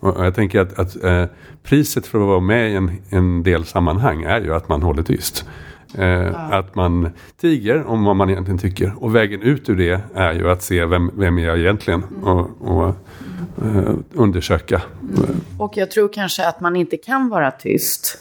[0.00, 1.24] Och jag tänker att, att eh,
[1.62, 5.02] priset för att vara med i en, en del sammanhang är ju att man håller
[5.02, 5.44] tyst.
[5.98, 6.38] Eh, ja.
[6.52, 8.94] Att man tiger om vad man egentligen tycker.
[8.96, 12.02] Och vägen ut ur det är ju att se vem, vem är jag egentligen.
[12.22, 12.88] Och, och
[13.64, 14.82] eh, undersöka.
[15.02, 15.40] Mm.
[15.58, 18.18] Och jag tror kanske att man inte kan vara tyst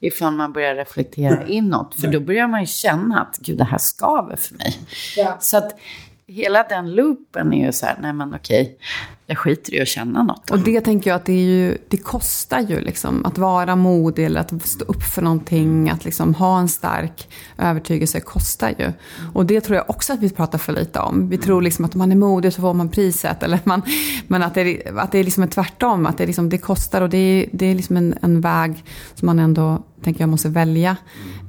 [0.00, 2.00] ifall man börjar reflektera inåt.
[2.00, 4.78] För då börjar man ju känna att gud, det här skaver för mig.
[5.16, 5.36] Ja.
[5.40, 5.78] Så att
[6.26, 8.78] hela den loopen är ju så här, nej men okej,
[9.26, 10.50] jag skiter i att känna något.
[10.50, 14.24] Och det tänker jag att det, är ju, det kostar ju liksom att vara modig
[14.26, 18.92] eller att stå upp för någonting, att liksom ha en stark övertygelse kostar ju.
[19.34, 21.28] Och det tror jag också att vi pratar för lite om.
[21.28, 23.42] Vi tror liksom att om man är modig så får man priset.
[23.42, 23.82] Eller man,
[24.26, 26.58] men att det, är, att det är liksom en tvärtom, att det, är liksom, det
[26.58, 28.84] kostar och det är, det är liksom en, en väg
[29.14, 30.96] som man ändå tänker jag måste välja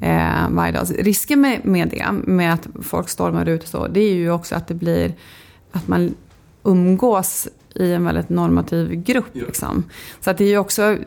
[0.01, 0.87] eh, varje dag.
[0.99, 4.55] Risken med, med det, med att folk stormar ut och så, det är ju också
[4.55, 5.13] att det blir
[5.71, 6.15] att man
[6.63, 9.29] umgås i en väldigt normativ grupp.
[9.33, 9.83] Liksom.
[10.19, 10.97] Så att det är ju också,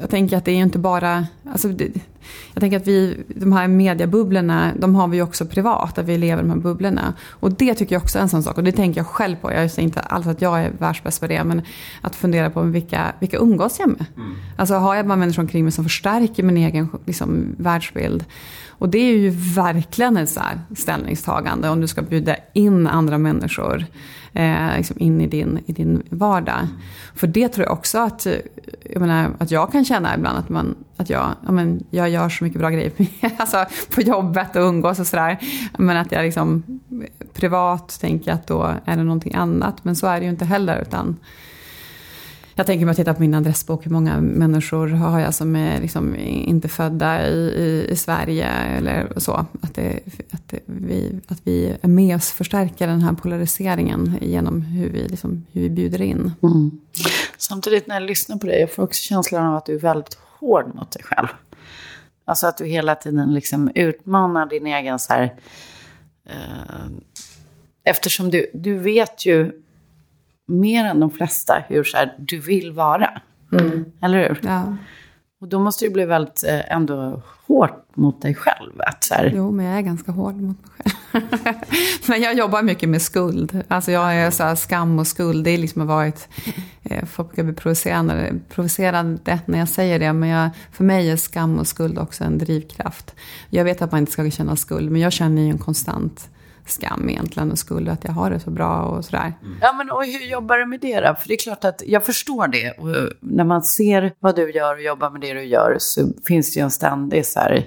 [0.00, 1.90] jag tänker att det är ju inte bara, alltså det,
[2.54, 6.18] jag tänker att vi, de här mediebubblorna, de har vi ju också privat, att vi
[6.18, 7.14] lever i de här bubblorna.
[7.30, 9.52] Och det tycker jag också är en sån sak, och det tänker jag själv på.
[9.52, 11.62] Jag säger inte alls att jag är världsbäst på det, men
[12.00, 14.06] att fundera på vilka, vilka umgås jag med?
[14.16, 14.34] Mm.
[14.56, 18.24] Alltså har jag bara människor omkring mig som förstärker min egen liksom, världsbild?
[18.78, 20.40] Och det är ju verkligen ett så
[20.76, 23.86] ställningstagande om du ska bjuda in andra människor
[24.34, 26.68] eh, liksom in i din, i din vardag.
[27.14, 28.34] För det tror jag också att eh,
[28.82, 32.28] jag, menar, att jag kan känna ibland att, man, att jag, ja, men, jag gör
[32.28, 32.92] så mycket bra grejer
[33.36, 35.38] alltså, på jobbet och umgås och sådär.
[35.78, 36.62] Men att jag liksom
[37.34, 39.84] privat tänker att då är det någonting annat.
[39.84, 40.82] Men så är det ju inte heller.
[40.82, 41.16] utan
[42.54, 45.80] jag tänker mig att titta på min adressbok, hur många människor har jag som är
[45.80, 49.46] liksom inte födda i, i, i Sverige eller så.
[49.62, 54.60] Att, det, att, det, vi, att vi är med och förstärker den här polariseringen genom
[54.60, 56.32] hur vi, liksom, hur vi bjuder in.
[56.42, 56.70] Mm.
[57.38, 60.18] Samtidigt när jag lyssnar på dig, jag får också känslan av att du är väldigt
[60.38, 61.28] hård mot dig själv.
[62.24, 65.34] Alltså att du hela tiden liksom utmanar din egen så här...
[66.26, 66.86] Eh,
[67.84, 69.63] eftersom du, du vet ju
[70.46, 73.22] mer än de flesta hur så här, du vill vara.
[73.52, 73.84] Mm.
[74.02, 74.40] Eller hur?
[74.42, 74.76] Ja.
[75.40, 78.72] Och då måste det bli väldigt eh, ändå hårt mot dig själv.
[78.78, 79.32] Att så här...
[79.34, 81.24] Jo, men jag är ganska hård mot mig själv.
[82.08, 83.62] men jag jobbar mycket med skuld.
[83.68, 85.44] Alltså jag är så skam och skuld.
[85.44, 86.28] Det är liksom varit...
[86.82, 90.12] Eh, folk brukar bli provocerande, provocerande när jag säger det.
[90.12, 93.14] Men jag, för mig är skam och skuld också en drivkraft.
[93.50, 96.28] Jag vet att man inte ska känna skuld, men jag känner ju en konstant
[96.66, 99.32] skam egentligen och skuld att jag har det så bra och sådär.
[99.42, 99.58] Mm.
[99.60, 101.14] Ja, men och hur jobbar du med det då?
[101.20, 102.70] För det är klart att jag förstår det.
[102.70, 106.54] Och när man ser vad du gör och jobbar med det du gör så finns
[106.54, 107.66] det ju en ständig så här...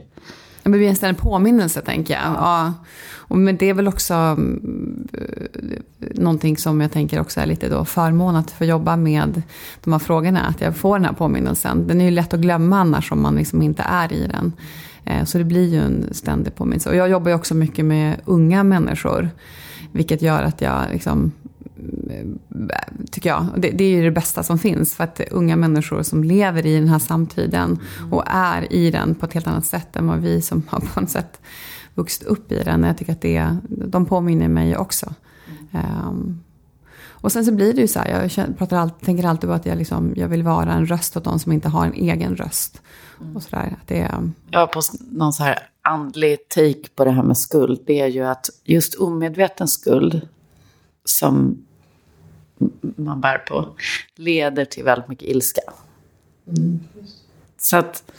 [0.63, 2.23] Ja, men det blir en ständig påminnelse tänker jag.
[2.23, 2.73] Ja.
[3.29, 5.07] Och men det är väl också mm,
[5.99, 9.41] någonting som jag tänker också är lite då förmån att få jobba med
[9.83, 10.41] de här frågorna.
[10.41, 11.87] Att jag får den här påminnelsen.
[11.87, 14.53] Den är ju lätt att glömma annars om man liksom inte är i den.
[15.07, 16.89] Eh, så det blir ju en ständig påminnelse.
[16.89, 19.29] Och jag jobbar ju också mycket med unga människor.
[19.91, 21.31] Vilket gör att jag liksom,
[22.09, 22.25] eh,
[23.11, 24.95] tycker jag, det, det, är ju det bästa som finns.
[24.95, 27.79] För att unga människor som lever i den här samtiden
[28.11, 31.01] och är i den på ett helt annat sätt än vad vi som har på
[31.01, 31.41] något sätt
[31.95, 32.83] vuxit upp i den.
[32.83, 35.13] Jag tycker att det, de påminner mig också.
[35.71, 36.43] Um,
[37.27, 39.65] och sen så blir det ju så här, jag pratar alltid, tänker alltid på att
[39.65, 42.81] jag, liksom, jag vill vara en röst åt de som inte har en egen röst.
[43.35, 43.75] Och så där.
[43.85, 44.11] Det,
[44.49, 47.83] jag har på någon så här andlig take på det här med skuld.
[47.85, 50.27] Det är ju att just omedveten skuld
[51.05, 51.65] som
[52.81, 53.75] man bär på
[54.15, 55.61] leder till väldigt mycket ilska.
[56.47, 56.79] Mm.
[57.57, 58.11] Så att,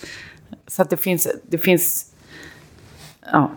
[0.67, 2.13] så att det finns, det finns
[3.33, 3.51] ja,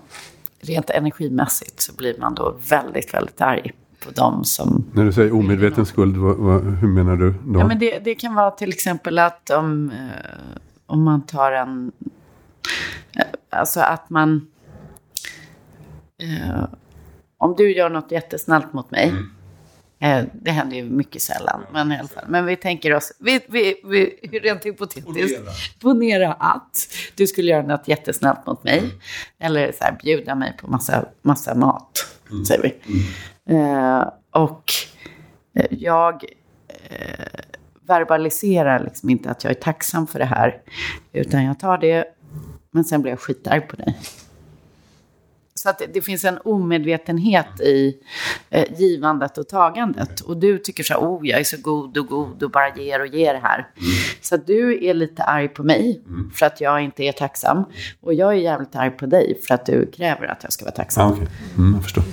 [0.60, 3.72] rent energimässigt så blir man då väldigt, väldigt arg
[4.06, 4.86] på dem som...
[4.94, 7.60] När du säger omedveten skuld, vad, vad, hur menar du då?
[7.60, 11.92] Ja, men det, det kan vara till exempel att om, eh, om man tar en...
[13.16, 13.24] Eh,
[13.60, 14.48] alltså att man...
[16.18, 16.64] Eh,
[17.38, 19.10] om du gör något jättesnällt mot mig.
[19.10, 19.30] Mm.
[20.02, 22.26] Eh, det händer ju mycket sällan, men i alla fall.
[22.28, 25.40] Men vi tänker oss, vi, vi, vi, rent hypotetiskt,
[25.80, 28.80] ponera att du skulle göra något jättesnällt mot mig.
[28.80, 28.92] Mm.
[29.40, 32.46] Eller så här, bjuda mig på massa, massa mat, mm.
[32.46, 32.74] säger vi.
[33.50, 34.64] Eh, och
[35.56, 36.24] eh, jag
[36.68, 37.26] eh,
[37.88, 40.62] verbaliserar liksom inte att jag är tacksam för det här.
[41.14, 42.06] Utan jag tar det,
[42.72, 43.98] men sen blir jag skitarg på dig.
[45.62, 47.98] Så att det, det finns en omedvetenhet i
[48.50, 50.20] eh, givandet och tagandet.
[50.20, 53.02] Och du tycker så här, oh jag är så god och god och bara ger
[53.02, 53.58] och ger här.
[53.58, 53.92] Mm.
[54.22, 56.32] Så att du är lite arg på mig mm.
[56.36, 57.64] för att jag inte är tacksam.
[58.02, 60.76] Och jag är jävligt arg på dig för att du kräver att jag ska vara
[60.76, 61.12] tacksam.
[61.12, 61.28] Ah, okay.
[61.58, 62.04] mm, jag förstår.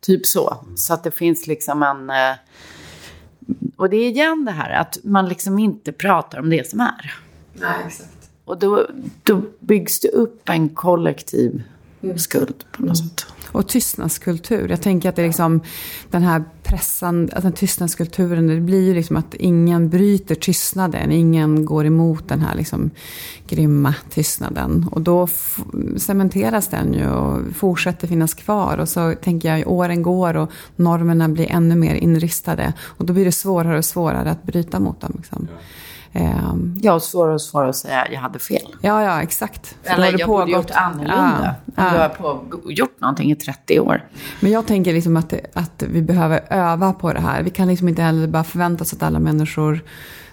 [0.00, 0.64] Typ så.
[0.76, 2.10] Så att det finns liksom en...
[2.10, 2.36] Eh,
[3.76, 7.14] och det är igen det här att man liksom inte pratar om det som är.
[7.52, 8.30] Nej, exakt.
[8.44, 8.86] Och då,
[9.22, 11.62] då byggs det upp en kollektiv
[12.16, 13.26] skuld på något sätt.
[13.52, 14.68] Och tystnadskultur.
[14.68, 15.60] Jag tänker att det är liksom
[16.10, 21.86] den här pressande, alltså tystnadskulturen, det blir ju liksom att ingen bryter tystnaden, ingen går
[21.86, 22.90] emot den här liksom
[23.46, 24.88] grymma tystnaden.
[24.90, 25.28] Och då
[25.96, 28.78] cementeras den ju och fortsätter finnas kvar.
[28.78, 32.72] Och så tänker jag, åren går och normerna blir ännu mer inristade.
[32.82, 35.12] Och då blir det svårare och svårare att bryta mot dem.
[35.16, 35.48] Liksom.
[35.50, 35.58] Ja.
[36.80, 38.71] Ja, och svårare och svårare att säga att jag hade fel.
[38.84, 39.76] Ja, ja, exakt.
[39.82, 41.54] För Eller jag borde gjort annorlunda.
[41.64, 41.90] Ja, ja.
[41.92, 44.04] Du har på, gjort någonting i 30 år.
[44.40, 47.42] Men jag tänker liksom att, att vi behöver öva på det här.
[47.42, 49.80] Vi kan liksom inte heller bara förvänta oss att alla människor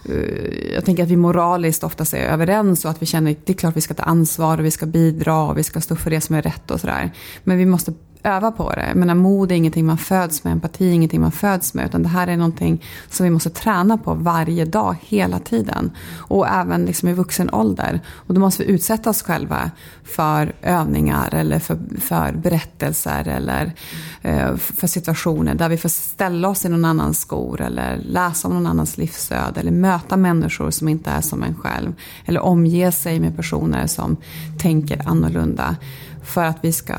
[0.10, 3.54] uh, jag tänker att vi moraliskt oftast är överens och att vi känner att det
[3.54, 6.10] är klart vi ska ta ansvar och vi ska bidra och vi ska stå för
[6.10, 7.12] det som är rätt och sådär.
[7.44, 8.92] Men vi måste öva på det.
[8.96, 11.86] Men mod är ingenting man föds med, empati är ingenting man föds med.
[11.86, 15.92] Utan det här är någonting som vi måste träna på varje dag, hela tiden.
[16.18, 18.00] Och även liksom i vuxen ålder.
[18.08, 19.72] Och då måste vi utsätta oss själva
[20.04, 23.74] för övningar eller för, för berättelser eller
[24.22, 28.54] eh, för situationer där vi får ställa oss i någon annans skor eller läsa om
[28.54, 31.94] någon annans livsöde eller möta människor som inte är som en själv.
[32.26, 34.18] Eller omge sig med personer som
[34.60, 35.76] tänker annorlunda.
[36.24, 36.96] För att vi ska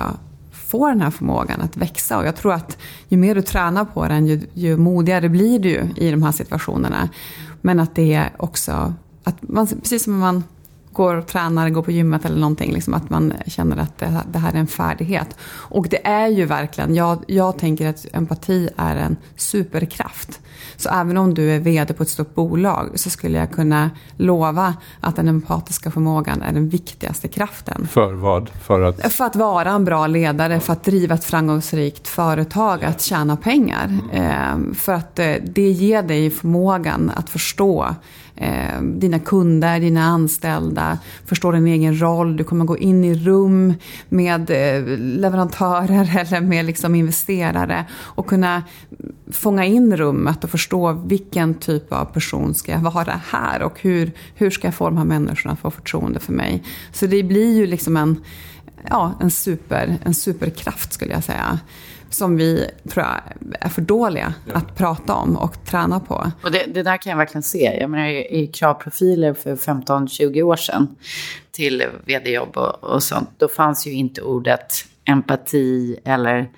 [0.71, 2.19] få den här förmågan att växa.
[2.19, 2.79] Och jag tror att
[3.09, 7.09] ju mer du tränar på den, ju, ju modigare blir du i de här situationerna.
[7.61, 10.45] Men att det är också, att man, precis som man
[10.93, 12.73] går och tränar, går på gymmet eller någonting.
[12.73, 15.37] Liksom att man känner att det, det, här är en färdighet.
[15.53, 20.41] Och det är ju verkligen, jag, jag tänker att empati är en superkraft.
[20.77, 24.75] Så även om du är VD på ett stort bolag så skulle jag kunna lova
[25.01, 27.87] att den empatiska förmågan är den viktigaste kraften.
[27.87, 28.49] För vad?
[28.49, 29.13] För att?
[29.13, 33.99] För att vara en bra ledare, för att driva ett framgångsrikt företag, att tjäna pengar.
[34.13, 34.75] Mm.
[34.75, 37.95] För att eh, det ger dig förmågan att förstå
[38.41, 42.37] eh, dina kunder, dina anställda, förstå din egen roll.
[42.37, 43.75] Du kommer gå in i rum
[44.09, 48.63] med eh, leverantörer eller med liksom investerare och kunna
[49.33, 54.13] fånga in rummet och förstå vilken typ av person ska jag vara här och hur,
[54.35, 56.63] hur ska jag få de här människorna att få förtroende för mig.
[56.93, 58.21] Så det blir ju liksom en,
[58.89, 61.59] ja, en, super, en superkraft skulle jag säga
[62.11, 63.21] som vi tror jag
[63.61, 64.55] är för dåliga ja.
[64.55, 66.33] att prata om och träna på.
[66.43, 67.79] Och det, det, där kan jag verkligen se.
[67.81, 70.97] Jag menar, i kravprofiler för 15-20 år sedan
[71.51, 76.51] till vd-jobb och, och sånt, då fanns ju inte ordet empati eller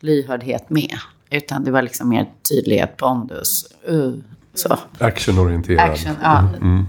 [0.00, 0.98] lyhördhet med.
[1.30, 4.14] Utan det var liksom mer tydlighet, pondus, uh,
[4.54, 4.78] så.
[4.98, 5.90] Actionorienterad.
[5.90, 6.38] Action, ja.
[6.38, 6.54] Mm.
[6.54, 6.86] mm.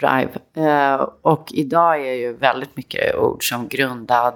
[0.00, 0.30] Drive.
[0.56, 4.34] Uh, och idag är ju väldigt mycket ord som grundad,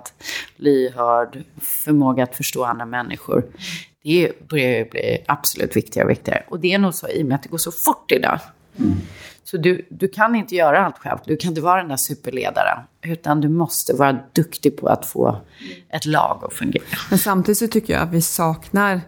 [0.57, 3.45] lyhörd, förmåga att förstå andra människor.
[4.03, 6.43] Det börjar ju bli absolut viktigare och viktigare.
[6.49, 8.39] Och det är nog så i och med att det går så fort idag.
[8.79, 8.97] Mm.
[9.45, 11.19] Så du, du kan inte göra allt själv.
[11.25, 12.79] Du kan inte vara den där superledaren.
[13.03, 15.41] Utan du måste vara duktig på att få
[15.89, 16.85] ett lag att fungera.
[17.11, 19.01] Men samtidigt så tycker jag att vi saknar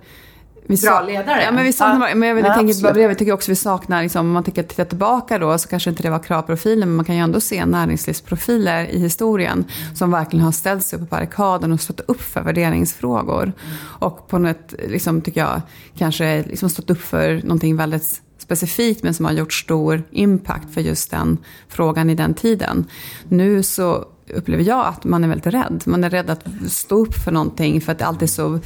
[0.69, 1.43] vi bra ledare.
[1.43, 2.15] Ja, men vi saknar, ja.
[2.15, 5.39] men jag, ja, tänker, jag tycker också vi saknar, liksom, om man tänker titta tillbaka
[5.39, 8.99] då, så kanske inte det var kravprofiler, men man kan ju ändå se näringslivsprofiler i
[8.99, 13.43] historien som verkligen har ställt sig på barrikaden och stått upp för värderingsfrågor.
[13.43, 13.55] Mm.
[13.99, 15.63] Och på något, liksom, tycker jag,
[15.99, 20.81] kanske liksom stått upp för någonting väldigt specifikt men som har gjort stor impact för
[20.81, 22.85] just den frågan i den tiden.
[23.29, 25.83] Nu så upplever jag att man är väldigt rädd.
[25.87, 28.59] Man är rädd att stå upp för någonting för att det alltid är så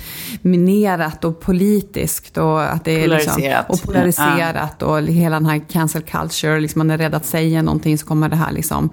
[0.42, 2.38] minerat och politiskt.
[2.38, 3.36] Och att det är polariserat.
[3.38, 6.60] Liksom, och polariserat och hela den här cancel culture.
[6.60, 8.90] Liksom man är rädd att säga någonting så kommer det här liksom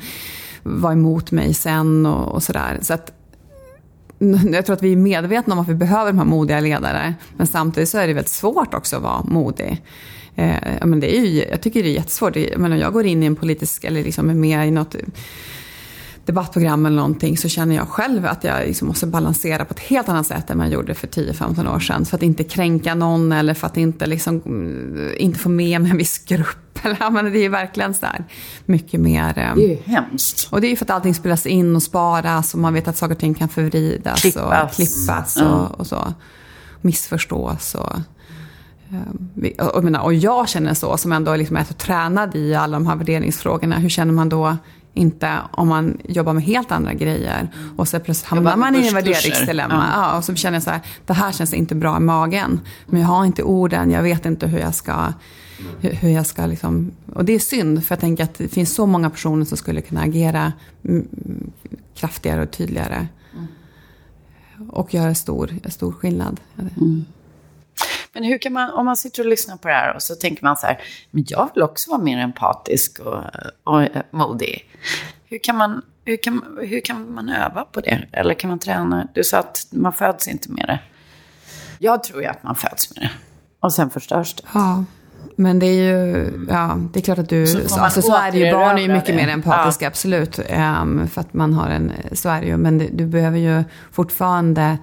[0.63, 2.77] vara emot mig sen och, och sådär.
[2.81, 3.11] Så att
[4.51, 7.13] jag tror att vi är medvetna om att vi behöver de här modiga ledare.
[7.37, 9.83] Men samtidigt så är det väldigt svårt också att vara modig.
[10.35, 12.35] Eh, men det är ju, jag tycker det är jättesvårt.
[12.35, 14.95] Jag, menar, jag går in i en politisk, eller liksom är med i något
[16.27, 20.09] debattprogram eller någonting så känner jag själv att jag liksom måste balansera på ett helt
[20.09, 22.05] annat sätt än man gjorde för 10-15 år sedan.
[22.05, 25.91] För att inte kränka någon eller för att inte, liksom, mm, inte få med mig
[25.91, 26.79] en viss grupp.
[26.83, 28.25] Eller, det är verkligen så där
[28.65, 29.29] mycket mer...
[29.29, 30.47] Eh, det är ju hemskt.
[30.51, 32.97] Och det är ju för att allting spelas in och sparas och man vet att
[32.97, 34.63] saker och ting kan förvridas klippas.
[34.63, 35.53] och klippas mm.
[35.53, 36.13] och, och så.
[36.81, 37.95] Missförstås och...
[38.91, 43.77] Eh, och, jag känner så, som ändå liksom är tränad i alla de här värderingsfrågorna.
[43.77, 44.57] Hur känner man då
[44.97, 47.49] inte om man jobbar med helt andra grejer.
[47.77, 49.85] Och så plötsligt hamnar man i en värderingsdilemma.
[49.93, 50.01] Ja.
[50.01, 50.17] ja.
[50.17, 52.59] och så känner jag så här, det här känns inte bra i magen.
[52.85, 55.13] Men jag har inte orden, jag vet inte hur jag ska
[55.79, 58.85] hur jag ska liksom, och det är synd, för jag tänker att det finns så
[58.85, 60.53] många personer som skulle kunna agera
[61.95, 63.07] kraftigare och tydligare.
[63.33, 64.69] Mm.
[64.69, 66.39] Och göra stor, stor skillnad.
[66.57, 67.05] Mm.
[68.17, 70.43] Men hur kan man, om man sitter och lyssnar på det här och så tänker
[70.43, 73.23] man så här, men jag vill också vara mer empatisk och,
[73.63, 74.69] och modig.
[75.25, 78.07] Hur kan, man, hur, kan, hur kan man öva på det?
[78.11, 79.07] Eller kan man träna?
[79.13, 80.79] Du sa att man föds inte med det.
[81.79, 83.11] Jag tror ju att man föds med det.
[83.59, 84.43] Och sen förstörs det.
[84.53, 84.83] Ja.
[85.35, 88.37] Men det är ju, ja, det är klart att du, Så alltså så är det
[88.37, 89.15] ju, barn är ju mycket det.
[89.15, 90.39] mer empatiska, absolut.
[90.47, 92.57] Ehm, för att man har en, så är det ju.
[92.57, 94.77] Men det, du behöver ju fortfarande,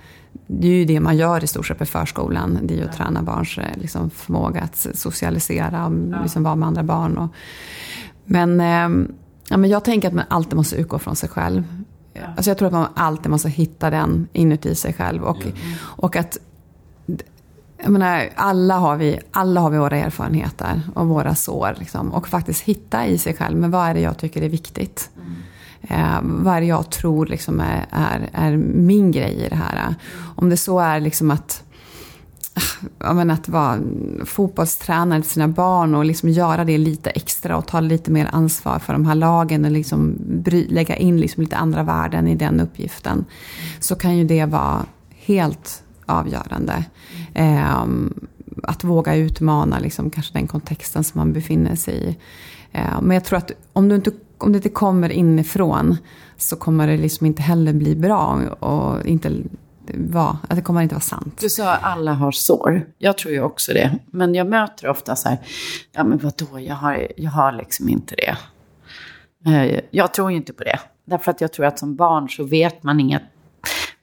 [0.47, 2.59] det är ju det man gör i stort sett på förskolan.
[2.63, 6.69] Det är ju att träna barns eh, liksom, förmåga att socialisera och liksom, vara med
[6.69, 7.19] andra barn.
[7.19, 7.29] Och,
[8.25, 9.13] men, ehm,
[9.49, 11.85] ja, men jag tänker att man alltid måste utgå från sig själv.
[12.37, 15.25] Alltså jag tror att man alltid måste hitta den inuti sig själv.
[15.25, 15.47] Och,
[15.81, 16.39] och att
[17.83, 21.75] jag menar, alla har, vi, alla har vi våra erfarenheter och våra sår.
[21.79, 25.11] Liksom, och faktiskt hitta i sig själv, men vad är det jag tycker är viktigt?
[25.89, 29.95] Eh, vad är det jag tror liksom är, är, är min grej i det här?
[30.37, 31.65] Om det så är liksom att
[33.05, 33.79] eh, men att vara
[34.25, 38.79] fotbollstränare till sina barn och liksom göra det lite extra och ta lite mer ansvar
[38.79, 42.61] för de här lagen och liksom bry, lägga in liksom lite andra värden i den
[42.61, 43.25] uppgiften.
[43.81, 46.85] Så kan ju det vara helt avgörande.
[47.35, 47.85] Eh,
[48.63, 52.17] att våga utmana liksom, kanske den kontexten som man befinner sig i.
[52.73, 54.11] Eh, men jag tror att om, du inte,
[54.45, 55.97] om det inte kommer inifrån
[56.37, 59.33] så kommer det liksom inte heller bli bra och inte
[59.95, 61.39] vara, att det kommer inte vara sant.
[61.41, 62.87] Du sa att alla har sår.
[62.99, 63.99] Jag tror ju också det.
[64.07, 65.39] Men jag möter ofta så här,
[65.93, 68.37] ja men vadå, jag har, jag har liksom inte det.
[69.51, 70.79] Eh, Jag tror ju inte på det.
[71.05, 73.23] Därför att jag tror att som barn så vet man inget.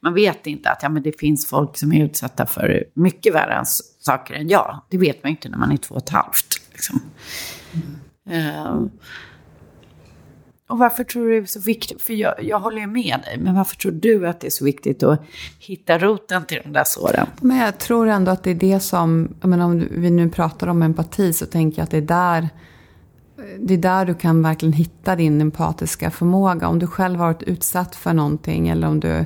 [0.00, 3.62] Man vet inte att ja, men det finns folk som är utsatta för mycket värre
[4.00, 4.80] saker än jag.
[4.90, 6.46] Det vet man ju inte när man är två och ett halvt.
[6.72, 7.00] Liksom.
[8.30, 8.80] Eh,
[10.72, 12.02] och varför tror du det är så viktigt?
[12.02, 14.64] För jag, jag håller ju med dig, men varför tror du att det är så
[14.64, 15.22] viktigt att
[15.58, 17.26] hitta roten till de där såren?
[17.40, 20.66] Men jag tror ändå att det är det som, jag menar, om vi nu pratar
[20.66, 22.48] om empati så tänker jag att det är där
[23.58, 26.68] det är där du kan verkligen hitta din empatiska förmåga.
[26.68, 29.24] Om du själv har varit utsatt för någonting eller om du...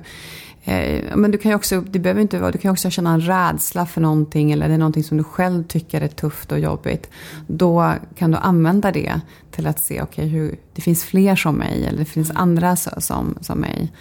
[0.68, 3.20] Eh, men du kan ju också, det behöver inte vara, du kan också känna en
[3.20, 7.10] rädsla för någonting eller det är någonting som du själv tycker är tufft och jobbigt.
[7.46, 11.86] Då kan du använda det till att se, okej, hur det finns fler som mig
[11.86, 13.92] eller det finns andra så- som, som mig.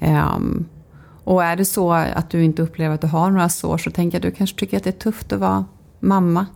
[0.00, 0.64] Ehm,
[1.24, 4.16] och är det så att du inte upplever att du har några sår så tänker
[4.18, 5.64] jag att du kanske tycker att det är tufft att vara
[6.00, 6.46] mamma.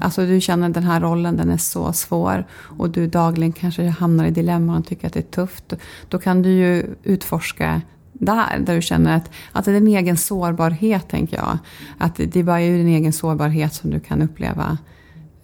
[0.00, 2.44] Alltså du känner den här rollen den är så svår
[2.78, 5.72] och du dagligen kanske hamnar i dilemman och tycker att det är tufft.
[6.08, 7.80] Då kan du ju utforska
[8.24, 11.58] där, där du känner att, att det är din egen sårbarhet, tänker jag.
[11.98, 14.78] Att det är bara i din egen sårbarhet som du kan uppleva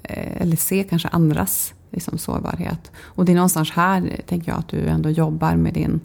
[0.03, 2.93] eh, eller se kanske andras liksom, sårbarhet.
[2.99, 6.01] Och det är någonstans här, tänker jag, att du ändå jobbar med din,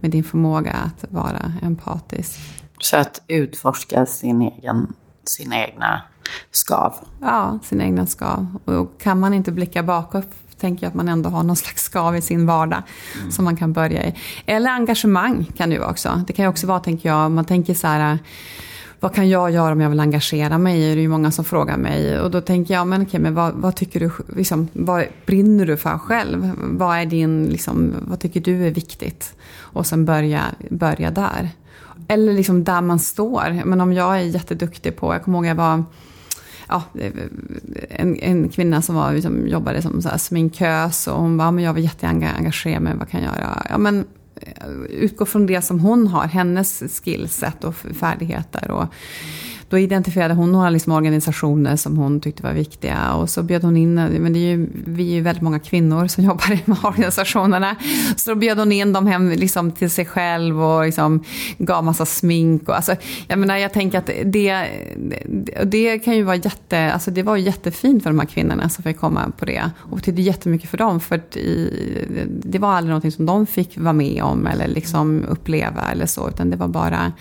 [0.00, 2.40] med din förmåga att vara empatisk.
[2.78, 4.94] Så att utforska sin egen,
[5.24, 6.02] sina egna
[6.50, 6.94] skav.
[7.20, 8.58] Ja, sina egna skav.
[8.64, 10.28] Och kan man inte blicka bakåt
[10.60, 12.82] tänker jag att man ändå har någon slags skav i sin vardag
[13.30, 14.14] som man kan börja i.
[14.46, 16.24] Eller engagemang kan det vara också.
[16.26, 18.18] Det kan ju också vara, tänker jag, om man tänker så här
[19.00, 20.80] vad kan jag göra om jag vill engagera mig?
[20.80, 22.20] Det är ju många som frågar mig.
[22.20, 25.76] Och då tänker jag, men okej, men vad, vad tycker du, liksom, vad brinner du
[25.76, 26.52] för själv?
[26.62, 29.34] Vad är din, liksom, vad tycker du är viktigt?
[29.58, 31.50] Och sen börja, börja där.
[32.08, 33.62] Eller liksom där man står.
[33.64, 35.84] Men om jag är jätteduktig på, jag kommer ihåg jag var
[36.70, 36.82] ja,
[37.90, 41.64] en, en kvinna som var, liksom, jobbade som så här sminkös och hon var, men
[41.64, 43.66] jag var jätteengagerad mig, vad kan jag göra?
[43.70, 44.04] Ja, men
[44.36, 48.70] eh, utgå från det som hon har, hennes skillset och färdigheter.
[48.70, 48.84] Och
[49.70, 53.12] då identifierade hon några liksom organisationer som hon tyckte var viktiga.
[53.12, 56.06] Och så bjöd hon in, men det är ju, vi är ju väldigt många kvinnor
[56.06, 57.76] som jobbar i de här organisationerna.
[58.16, 61.24] Så då bjöd hon in dem hem liksom till sig själv och liksom
[61.58, 62.68] gav massa smink.
[62.68, 62.94] Och, alltså,
[63.28, 64.68] jag menar, jag tänker att det, det,
[65.64, 68.84] det kan ju vara jätte, alltså det var ju jättefint för de här kvinnorna som
[68.84, 69.70] fick komma på det.
[69.78, 71.00] Och betydde jättemycket för dem.
[71.00, 71.70] För att i,
[72.44, 76.28] det var aldrig någonting som de fick vara med om eller liksom uppleva eller så.
[76.28, 77.12] Utan det var bara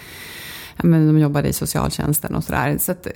[0.83, 2.77] men de jobbade i socialtjänsten och sådär.
[2.79, 3.07] Så att,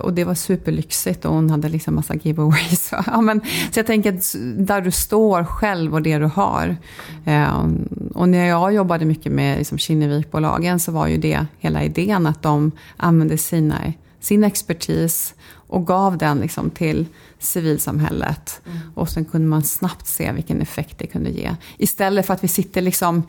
[0.00, 2.92] och det var superlyxigt och hon hade liksom massa giveaways.
[3.06, 3.40] Ja, men,
[3.72, 6.76] så jag tänker att där du står själv och det du har.
[7.24, 7.66] Eh,
[8.14, 12.42] och när jag jobbade mycket med liksom, Kinnevikbolagen så var ju det hela idén att
[12.42, 17.06] de använde sina, sin expertis och gav den liksom, till
[17.40, 18.60] civilsamhället.
[18.66, 18.78] Mm.
[18.94, 21.50] Och sen kunde man snabbt se vilken effekt det kunde ge.
[21.78, 23.22] Istället för att vi sitter liksom,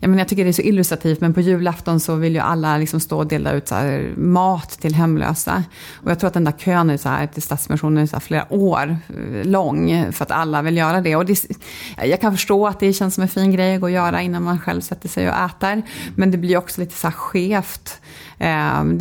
[0.00, 2.78] jag, menar, jag tycker det är så illustrativt, men på julafton så vill ju alla
[2.78, 3.72] liksom stå och dela ut
[4.16, 5.64] mat till hemlösa.
[5.92, 8.52] Och jag tror att den där kön är så här, till Stadsmissionen är så flera
[8.52, 8.98] år
[9.44, 11.16] lång för att alla vill göra det.
[11.16, 11.44] Och det,
[12.04, 14.42] jag kan förstå att det känns som en fin grej att gå och göra innan
[14.42, 15.82] man själv sätter sig och äter.
[16.14, 18.00] Men det blir också lite så här skevt.
[18.38, 18.44] Det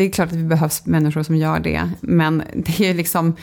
[0.04, 3.36] är klart att det behövs människor som gör det, men det är liksom,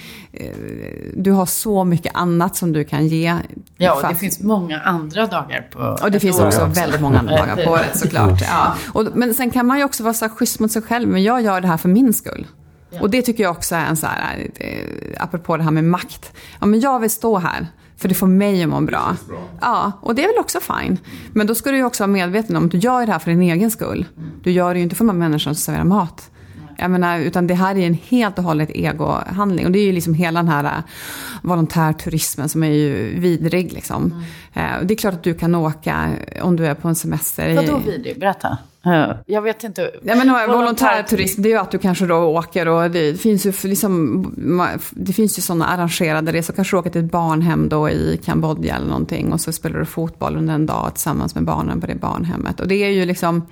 [1.17, 3.39] du har så mycket annat som du kan ge.
[3.77, 7.37] Ja, och det finns många andra dagar på Och det finns också väldigt många andra
[7.37, 8.41] dagar på året såklart.
[8.41, 8.75] Ja.
[8.93, 11.23] Och, men sen kan man ju också vara så här schysst mot sig själv, men
[11.23, 12.47] jag gör det här för min skull.
[13.01, 16.33] Och det tycker jag också är en så här, eh, apropå det här med makt.
[16.61, 17.67] Ja, men jag vill stå här.
[17.97, 19.17] För det får mig att må bra.
[19.61, 20.99] Ja, och det är väl också fine.
[21.33, 23.31] Men då ska du ju också vara medveten om att du gör det här för
[23.31, 24.07] din egen skull.
[24.43, 26.31] Du gör det ju inte för de människor som serverar mat.
[26.79, 29.67] Jag menar, utan det här är en helt och hållet egohandling.
[29.67, 30.85] Och det är ju liksom hela den här äh,
[31.43, 33.73] volontärturismen som är ju vidrig.
[33.73, 34.25] Liksom.
[34.55, 34.87] Mm.
[34.87, 36.11] Det är klart att du kan åka
[36.43, 37.55] om du är på en semester.
[37.55, 38.21] Vadå vidrig?
[38.21, 38.59] Berätta.
[39.27, 39.91] Jag vet inte.
[40.03, 43.53] Ja, men volontärturism, det är ju att du kanske då åker och det finns ju
[43.63, 46.55] liksom, det finns ju sådana arrangerade resor.
[46.55, 50.37] Kanske åker till ett barnhem då i Kambodja eller någonting och så spelar du fotboll
[50.37, 52.61] under en dag tillsammans med barnen på det barnhemmet.
[52.61, 53.47] Och det är ju liksom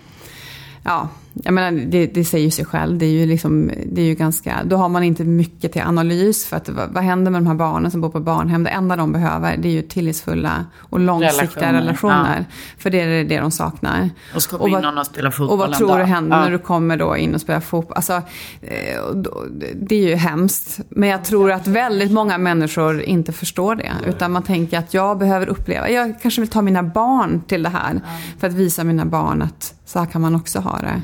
[0.84, 2.98] ja, jag menar, det, det säger sig själv.
[2.98, 6.46] Det är ju, liksom, det är ju ganska, då har man inte mycket till analys.
[6.46, 8.64] För att, vad, vad händer med de här barnen som bor på barnhem?
[8.64, 11.80] Det enda de behöver det är ju tillitsfulla och långsiktiga relationer.
[11.80, 12.54] relationer ja.
[12.78, 14.10] För det är det de saknar.
[14.34, 16.44] Och så kommer in någon och spelar fotboll Och vad tror du händer ja.
[16.44, 17.96] när du kommer då in och spelar fotboll?
[17.96, 18.12] Alltså,
[18.60, 19.14] eh,
[19.74, 20.80] det är ju hemskt.
[20.88, 23.92] Men jag tror att väldigt många människor inte förstår det.
[24.06, 27.68] Utan man tänker att jag behöver uppleva, jag kanske vill ta mina barn till det
[27.68, 28.00] här.
[28.38, 31.02] För att visa mina barn att så här kan man också ha det.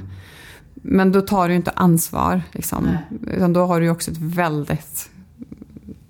[0.83, 2.43] Men då tar du inte ansvar.
[2.53, 2.89] Liksom.
[3.27, 5.11] Utan då har du också ett väldigt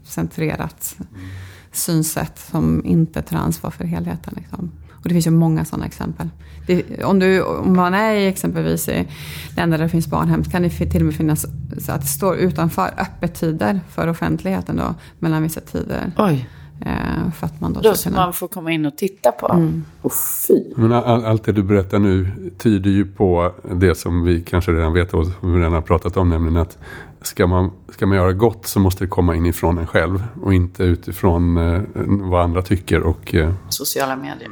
[0.04, 1.30] centrerat mm.
[1.72, 4.34] synsätt som inte tar ansvar för helheten.
[4.36, 4.70] Liksom.
[4.92, 6.28] Och det finns ju många sådana exempel.
[6.66, 9.08] Det, om, du, om man är i exempelvis i
[9.56, 11.46] länder där det finns barnhem kan det till och med finnas
[11.78, 16.12] så att det står utanför öppettider för offentligheten då, mellan vissa tider.
[16.16, 16.48] Oj.
[16.80, 18.24] Eh, för att man då, då ska kunna...
[18.24, 19.52] man får komma in och titta på.
[19.52, 19.84] Mm.
[20.02, 20.12] Oh,
[20.48, 20.64] fy.
[20.76, 24.92] Men all, allt det du berättar nu tyder ju på det som vi kanske redan
[24.92, 26.28] vet och som vi redan har pratat om.
[26.28, 26.78] Nämligen att
[27.22, 30.24] ska man, ska man göra gott så måste det komma inifrån en själv.
[30.42, 33.00] Och inte utifrån eh, vad andra tycker.
[33.00, 33.54] Och, eh...
[33.68, 34.50] Sociala medier.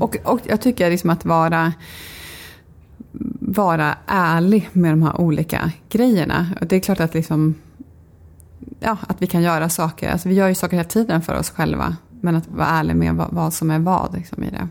[0.00, 1.72] Och, och jag tycker liksom att vara
[3.40, 6.46] vara ärlig med de här olika grejerna.
[6.60, 7.54] Det är klart att liksom
[8.80, 10.10] ja, att vi kan göra saker.
[10.10, 11.96] Alltså, vi gör ju saker hela tiden för oss själva.
[12.20, 14.68] Men att vara ärlig med vad, vad som är vad liksom, i det.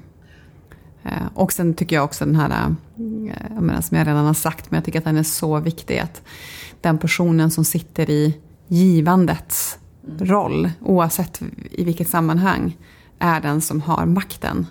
[1.03, 4.33] Eh, och sen tycker jag också den här, eh, jag menar, som jag redan har
[4.33, 5.99] sagt, men jag tycker att den är så viktig.
[5.99, 6.21] Att
[6.81, 8.37] den personen som sitter i
[8.67, 9.79] givandets
[10.19, 12.77] roll, oavsett i vilket sammanhang,
[13.19, 14.65] är den som har makten.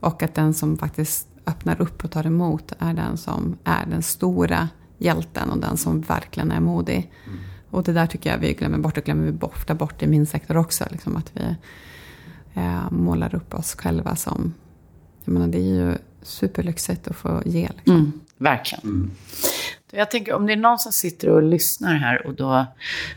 [0.00, 4.02] Och att den som faktiskt öppnar upp och tar emot är den som är den
[4.02, 4.68] stora
[4.98, 7.12] hjälten och den som verkligen är modig.
[7.26, 7.38] Mm.
[7.70, 8.94] Och det där tycker jag vi glömmer bort.
[8.94, 10.84] Det glömmer vi ofta bort i min sektor också.
[10.90, 11.56] Liksom att vi
[12.54, 14.54] eh, målar upp oss själva som...
[15.24, 17.68] Jag menar, det är ju superlyxigt att få ge.
[17.76, 17.94] Liksom.
[17.94, 18.84] Mm, verkligen.
[18.84, 19.10] Mm.
[19.90, 22.66] Jag tänker om det är någon som sitter och lyssnar här och då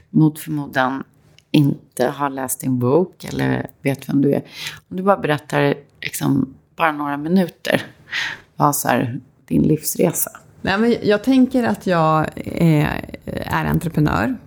[0.10, 1.04] mot förmodan
[1.52, 4.44] inte har läst din bok eller vet vem du är.
[4.90, 7.82] Om du bara berättar liksom, bara några minuter.
[8.56, 10.32] Vad så här, din livsresa.
[10.62, 14.38] Nej, men jag tänker att jag är, är entreprenör.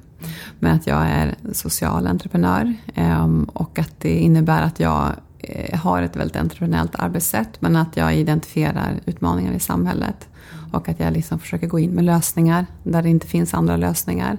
[0.59, 2.75] Men att jag är social entreprenör.
[2.95, 7.61] Ehm, och att det innebär att jag eh, har ett väldigt entreprenöriellt arbetssätt.
[7.61, 10.29] Men att jag identifierar utmaningar i samhället.
[10.73, 14.39] Och att jag liksom försöker gå in med lösningar där det inte finns andra lösningar.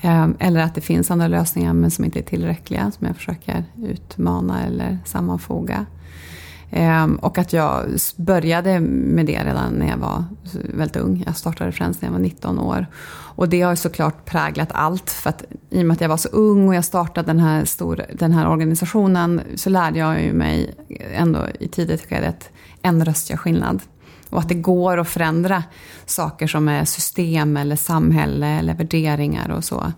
[0.00, 2.90] Ehm, eller att det finns andra lösningar men som inte är tillräckliga.
[2.90, 5.86] Som jag försöker utmana eller sammanfoga.
[6.76, 11.22] Ehm, och att jag började med det redan när jag var väldigt ung.
[11.26, 12.86] Jag startade Friends när jag var 19 år.
[13.36, 15.10] Och det har såklart präglat allt.
[15.10, 17.64] För att i och med att jag var så ung och jag startade den här,
[17.64, 20.74] stor, den här organisationen så lärde jag ju mig
[21.14, 22.50] ändå i tidigt skede att
[22.82, 23.80] en röst gör skillnad.
[24.30, 25.62] Och att det går att förändra
[26.06, 29.92] saker som är system eller samhälle eller värderingar och så.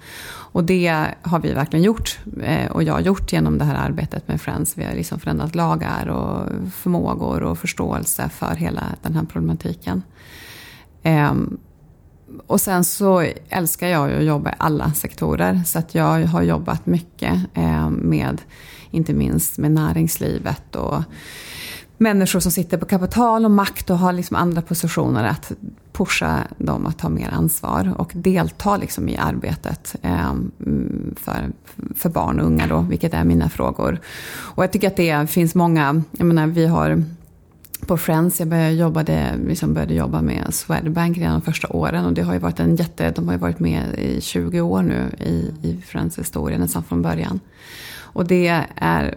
[0.56, 2.18] Och det har vi verkligen gjort.
[2.42, 4.78] Eh, och jag har gjort genom det här arbetet med Friends.
[4.78, 10.02] Vi har liksom förändrat lagar och förmågor och förståelse för hela den här problematiken.
[11.02, 11.58] Ehm,
[12.46, 15.62] och sen så älskar jag ju att jobba i alla sektorer.
[15.66, 18.42] Så att jag har jobbat mycket eh, med,
[18.90, 21.02] inte minst med näringslivet och
[21.98, 25.24] människor som sitter på kapital och makt och har liksom andra positioner.
[25.24, 25.52] Att
[25.92, 30.50] pusha dem att ta mer ansvar och delta liksom i arbetet ehm,
[31.16, 31.52] för,
[31.96, 34.00] för barn och unga då, vilket är mina frågor.
[34.28, 37.04] Och jag tycker att det finns många, jag menar vi har
[37.86, 42.04] på Friends, jag började, jobbade, liksom började jobba med Swedbank redan de första åren.
[42.04, 44.82] Och det har ju varit en jätte, de har ju varit med i 20 år
[44.82, 47.40] nu i, i Friends historia, nästan från början.
[47.98, 49.14] Och det är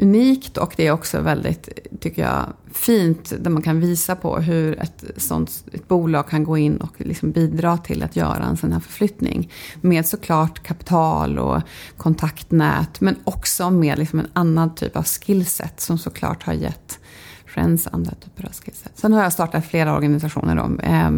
[0.00, 1.68] unikt och det är också väldigt,
[2.00, 6.58] tycker jag, fint där man kan visa på hur ett, sånt, ett bolag kan gå
[6.58, 9.52] in och liksom bidra till att göra en sån här förflyttning.
[9.80, 11.62] Med såklart kapital och
[11.96, 16.98] kontaktnät men också med liksom en annan typ av skillset som såklart har gett
[17.46, 18.92] Friends, andra typer av skillset.
[18.94, 20.82] Sen har jag startat flera organisationer då.
[20.82, 21.10] Eh,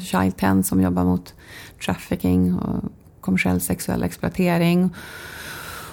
[0.00, 1.34] Child 10 som jobbar mot
[1.84, 2.84] trafficking och
[3.20, 4.90] kommersiell sexuell exploatering.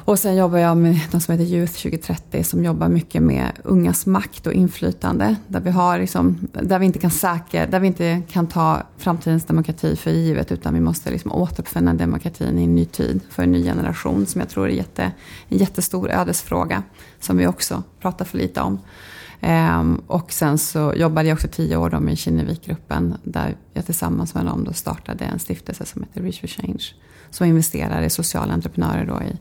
[0.05, 4.05] Och sen jobbar jag med något som heter Youth 2030 som jobbar mycket med ungas
[4.05, 5.35] makt och inflytande.
[5.47, 9.45] Där vi, har liksom, där vi, inte, kan säkra, där vi inte kan ta framtidens
[9.45, 13.51] demokrati för givet utan vi måste liksom återuppfinna demokratin i en ny tid för en
[13.51, 15.11] ny generation som jag tror är jätte,
[15.49, 16.83] en jättestor ödesfråga
[17.19, 18.79] som vi också pratar för lite om.
[19.41, 24.33] Um, och sen så jobbade jag också tio år då med Kinnevikgruppen där jag tillsammans
[24.33, 26.83] med dem då startade en stiftelse som heter Reach for Change.
[27.29, 29.37] Som investerar i sociala entreprenörer då i,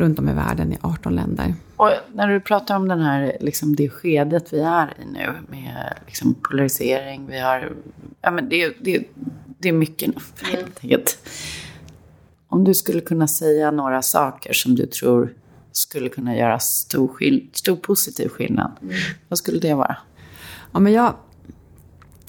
[0.00, 1.54] runt om i världen i 18 länder.
[1.76, 5.94] Och när du pratar om den här, liksom det skedet vi är i nu med
[6.06, 7.72] liksom polarisering, vi har,
[8.20, 9.04] ja men det, det,
[9.58, 10.10] det är mycket
[10.42, 11.18] helt enkelt.
[12.48, 15.34] Om du skulle kunna säga några saker som du tror
[15.72, 18.94] skulle kunna göra stor, skill- stor positiv skillnad, mm.
[19.28, 19.96] vad skulle det vara?
[20.72, 21.14] Ja, men jag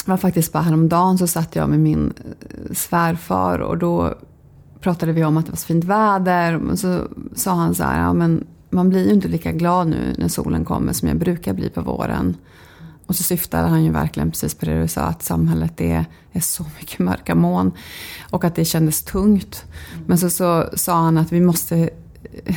[0.06, 4.16] var faktiskt bara häromdagen så satt jag med min eh, svärfar och då
[4.82, 6.72] pratade vi om att det var så fint väder.
[6.72, 10.16] Och så sa han så här, ja, men man blir ju inte lika glad nu
[10.18, 12.38] när solen kommer som jag brukar bli på våren.
[13.06, 16.40] Och så syftade han ju verkligen precis på det du sa, att samhället är, är
[16.40, 17.72] så mycket mörka moln.
[18.30, 19.66] Och att det kändes tungt.
[20.06, 21.90] Men så, så sa han att vi måste,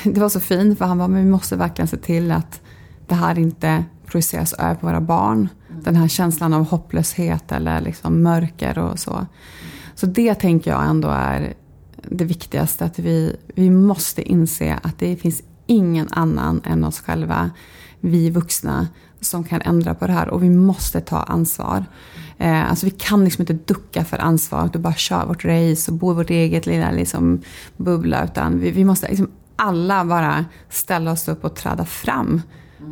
[0.04, 2.60] det var så fint för han var men vi måste verkligen se till att
[3.06, 5.48] det här inte projiceras över på våra barn.
[5.82, 9.26] Den här känslan av hopplöshet eller liksom mörker och så.
[9.94, 11.54] Så det tänker jag ändå är
[12.10, 12.84] det viktigaste.
[12.84, 17.50] Att vi, vi måste inse att det finns ingen annan än oss själva,
[18.00, 18.88] vi vuxna,
[19.20, 20.28] som kan ändra på det här.
[20.28, 21.84] Och vi måste ta ansvar.
[22.38, 25.96] Eh, alltså vi kan liksom inte ducka för ansvar och bara köra vårt race och
[25.96, 27.42] bo i vårt eget lilla liksom,
[27.76, 28.24] bubbla.
[28.24, 32.42] Utan vi, vi måste liksom alla bara ställa oss upp och träda fram.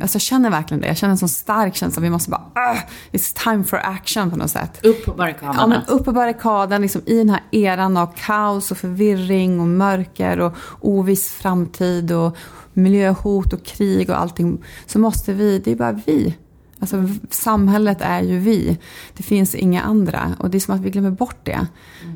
[0.01, 0.87] Alltså jag känner verkligen det.
[0.87, 2.01] Jag känner en sån stark känsla.
[2.01, 2.79] Vi måste bara, uh,
[3.11, 4.85] it's time for action på något sätt.
[4.85, 5.55] Upp på barrikaden.
[5.57, 6.81] Ja, men upp på barrikaden.
[6.81, 12.37] Liksom, I den här eran av kaos och förvirring och mörker och oviss framtid och
[12.73, 14.63] miljöhot och krig och allting.
[14.85, 16.37] Så måste vi, det är bara vi.
[16.79, 16.97] Alltså
[17.29, 18.77] samhället är ju vi.
[19.13, 20.35] Det finns inga andra.
[20.39, 21.67] Och det är som att vi glömmer bort det.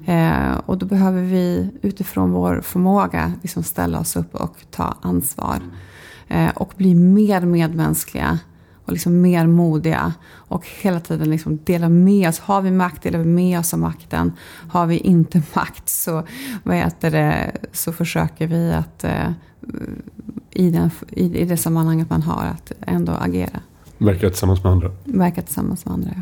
[0.05, 0.51] Mm.
[0.51, 5.61] Eh, och då behöver vi utifrån vår förmåga liksom ställa oss upp och ta ansvar.
[6.27, 8.39] Eh, och bli mer medmänskliga
[8.85, 10.13] och liksom mer modiga.
[10.33, 12.39] Och hela tiden liksom dela med oss.
[12.39, 14.31] Har vi makt, delar vi med oss av makten.
[14.69, 16.23] Har vi inte makt så,
[16.63, 19.31] vad heter det, så försöker vi att eh,
[20.51, 23.59] i, den, i, det sammanhanget man har att ändå agera.
[23.97, 24.91] Verka tillsammans med andra.
[25.03, 26.21] Verka tillsammans med andra, ja.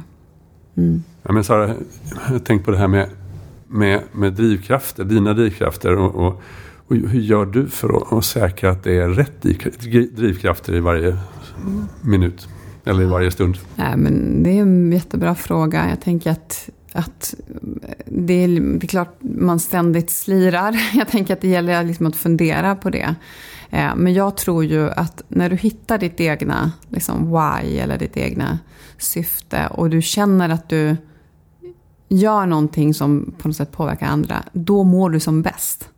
[0.78, 1.03] Mm.
[1.24, 1.76] ja men Sara,
[2.45, 3.10] tänkt på det här med,
[3.68, 5.95] med, med drivkrafter, dina drivkrafter.
[5.95, 6.41] och, och
[6.88, 9.41] och hur gör du för att, att säkra att det är rätt
[10.15, 11.17] drivkrafter i varje
[12.01, 12.47] minut?
[12.86, 13.57] Eller i varje stund?
[13.75, 15.89] Nej, men det är en jättebra fråga.
[15.89, 17.36] Jag tänker att, att
[18.05, 20.75] det, är, det är klart man ständigt slirar.
[20.93, 23.15] Jag tänker att det gäller liksom att fundera på det.
[23.69, 28.17] Eh, men jag tror ju att när du hittar ditt egna liksom why eller ditt
[28.17, 28.59] egna
[28.97, 30.95] syfte och du känner att du
[32.09, 35.89] gör någonting som på något sätt påverkar andra, då mår du som bäst.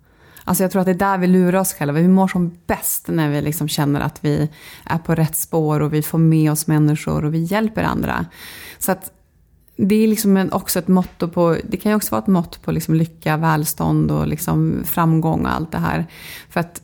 [0.48, 2.00] Alltså jag tror att det är där vi lurar oss själva.
[2.00, 4.50] Vi mår som bäst när vi liksom känner att vi
[4.86, 8.26] är på rätt spår och vi får med oss människor och vi hjälper andra.
[8.80, 9.12] Så att
[9.76, 12.72] det är liksom också ett motto på, det kan ju också vara ett mått på
[12.72, 16.06] liksom lycka, välstånd och liksom framgång och allt det här.
[16.50, 16.82] För att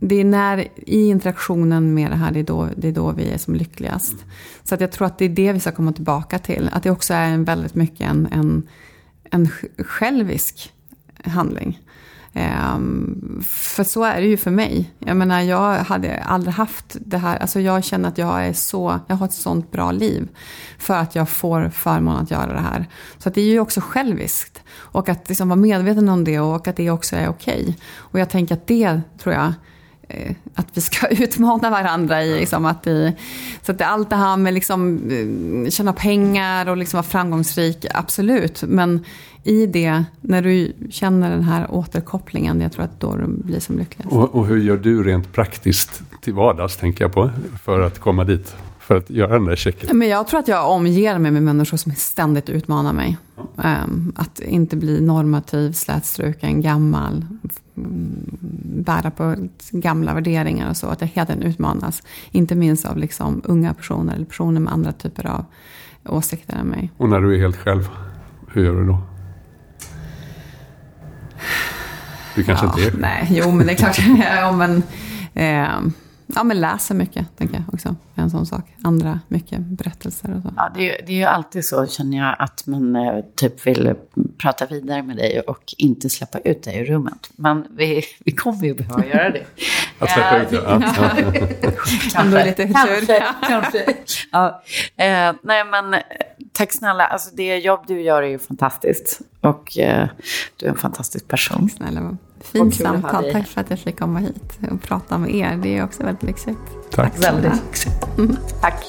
[0.00, 3.30] det är när, i interaktionen med det här, det är då, det är då vi
[3.30, 4.14] är som lyckligast.
[4.64, 6.70] Så att jag tror att det är det vi ska komma tillbaka till.
[6.72, 8.68] Att det också är en väldigt mycket en, en,
[9.30, 9.48] en
[9.78, 10.72] självisk
[11.24, 11.80] handling.
[12.36, 14.90] Um, för så är det ju för mig.
[14.98, 17.36] Jag menar, jag hade aldrig haft det här.
[17.36, 20.28] Alltså jag känner att jag är så, jag har ett sånt bra liv.
[20.78, 22.86] För att jag får förmånen att göra det här.
[23.18, 24.62] Så det är ju också själviskt.
[24.72, 27.60] Och att liksom vara medveten om det och att det också är okej.
[27.60, 27.74] Okay.
[27.94, 29.52] Och jag tänker att det tror jag
[30.54, 32.40] att vi ska utmana varandra i.
[32.40, 33.12] Liksom, att vi,
[33.62, 38.62] så att allt det här med liksom, eh, tjäna pengar och liksom vara framgångsrik, absolut.
[38.62, 39.04] Men
[39.44, 43.78] i det, när du känner den här återkopplingen, jag tror att då du blir som
[43.78, 44.12] lyckligast.
[44.12, 47.30] Och, och hur gör du rent praktiskt till vardags, tänker jag på,
[47.64, 48.56] för att komma dit?
[48.86, 49.98] För att göra den där checken?
[49.98, 53.16] Men jag tror att jag omger mig med människor som ständigt utmanar mig.
[53.56, 57.24] Um, att inte bli normativ, slätstruken, gammal,
[58.64, 59.34] bära på
[59.70, 60.86] gamla värderingar och så.
[60.86, 62.02] Att jag hela tiden utmanas.
[62.30, 65.44] Inte minst av liksom unga personer eller personer med andra typer av
[66.04, 66.90] åsikter än mig.
[66.96, 67.88] Och när du är helt själv,
[68.52, 68.98] hur gör du då?
[72.34, 73.98] Du kanske ja, inte är Nej, jo men det är klart.
[74.36, 74.82] ja, men,
[75.34, 75.92] eh,
[76.36, 77.96] ja, men läser mycket, tänker jag också.
[78.14, 78.64] en sån sak.
[78.82, 80.52] Andra mycket berättelser och så.
[80.56, 83.94] Ja, det, är, det är ju alltid så, känner jag, att man eh, typ vill
[84.38, 87.30] prata vidare med dig och inte släppa ut dig i rummet.
[87.36, 89.44] Men vi, vi kommer ju behöva göra det.
[89.98, 90.56] Att släppa ut det?
[90.56, 92.20] Ja.
[92.22, 93.96] Ändå lite kanske, kanske.
[94.32, 94.62] Ja.
[94.96, 96.00] Eh, nej, men eh,
[96.52, 97.06] tack snälla.
[97.06, 99.20] Alltså, det jobb du gör är ju fantastiskt.
[99.40, 100.08] Och eh,
[100.56, 101.70] du är en fantastisk person.
[101.70, 102.16] Snälla,
[102.46, 103.32] fint samtal.
[103.32, 105.58] Tack för att jag fick komma hit och prata med er.
[105.62, 106.58] Det är också väldigt lyxigt.
[106.90, 107.12] Tack.
[107.12, 108.06] Tack väldigt lyxigt.
[108.60, 108.84] Tack.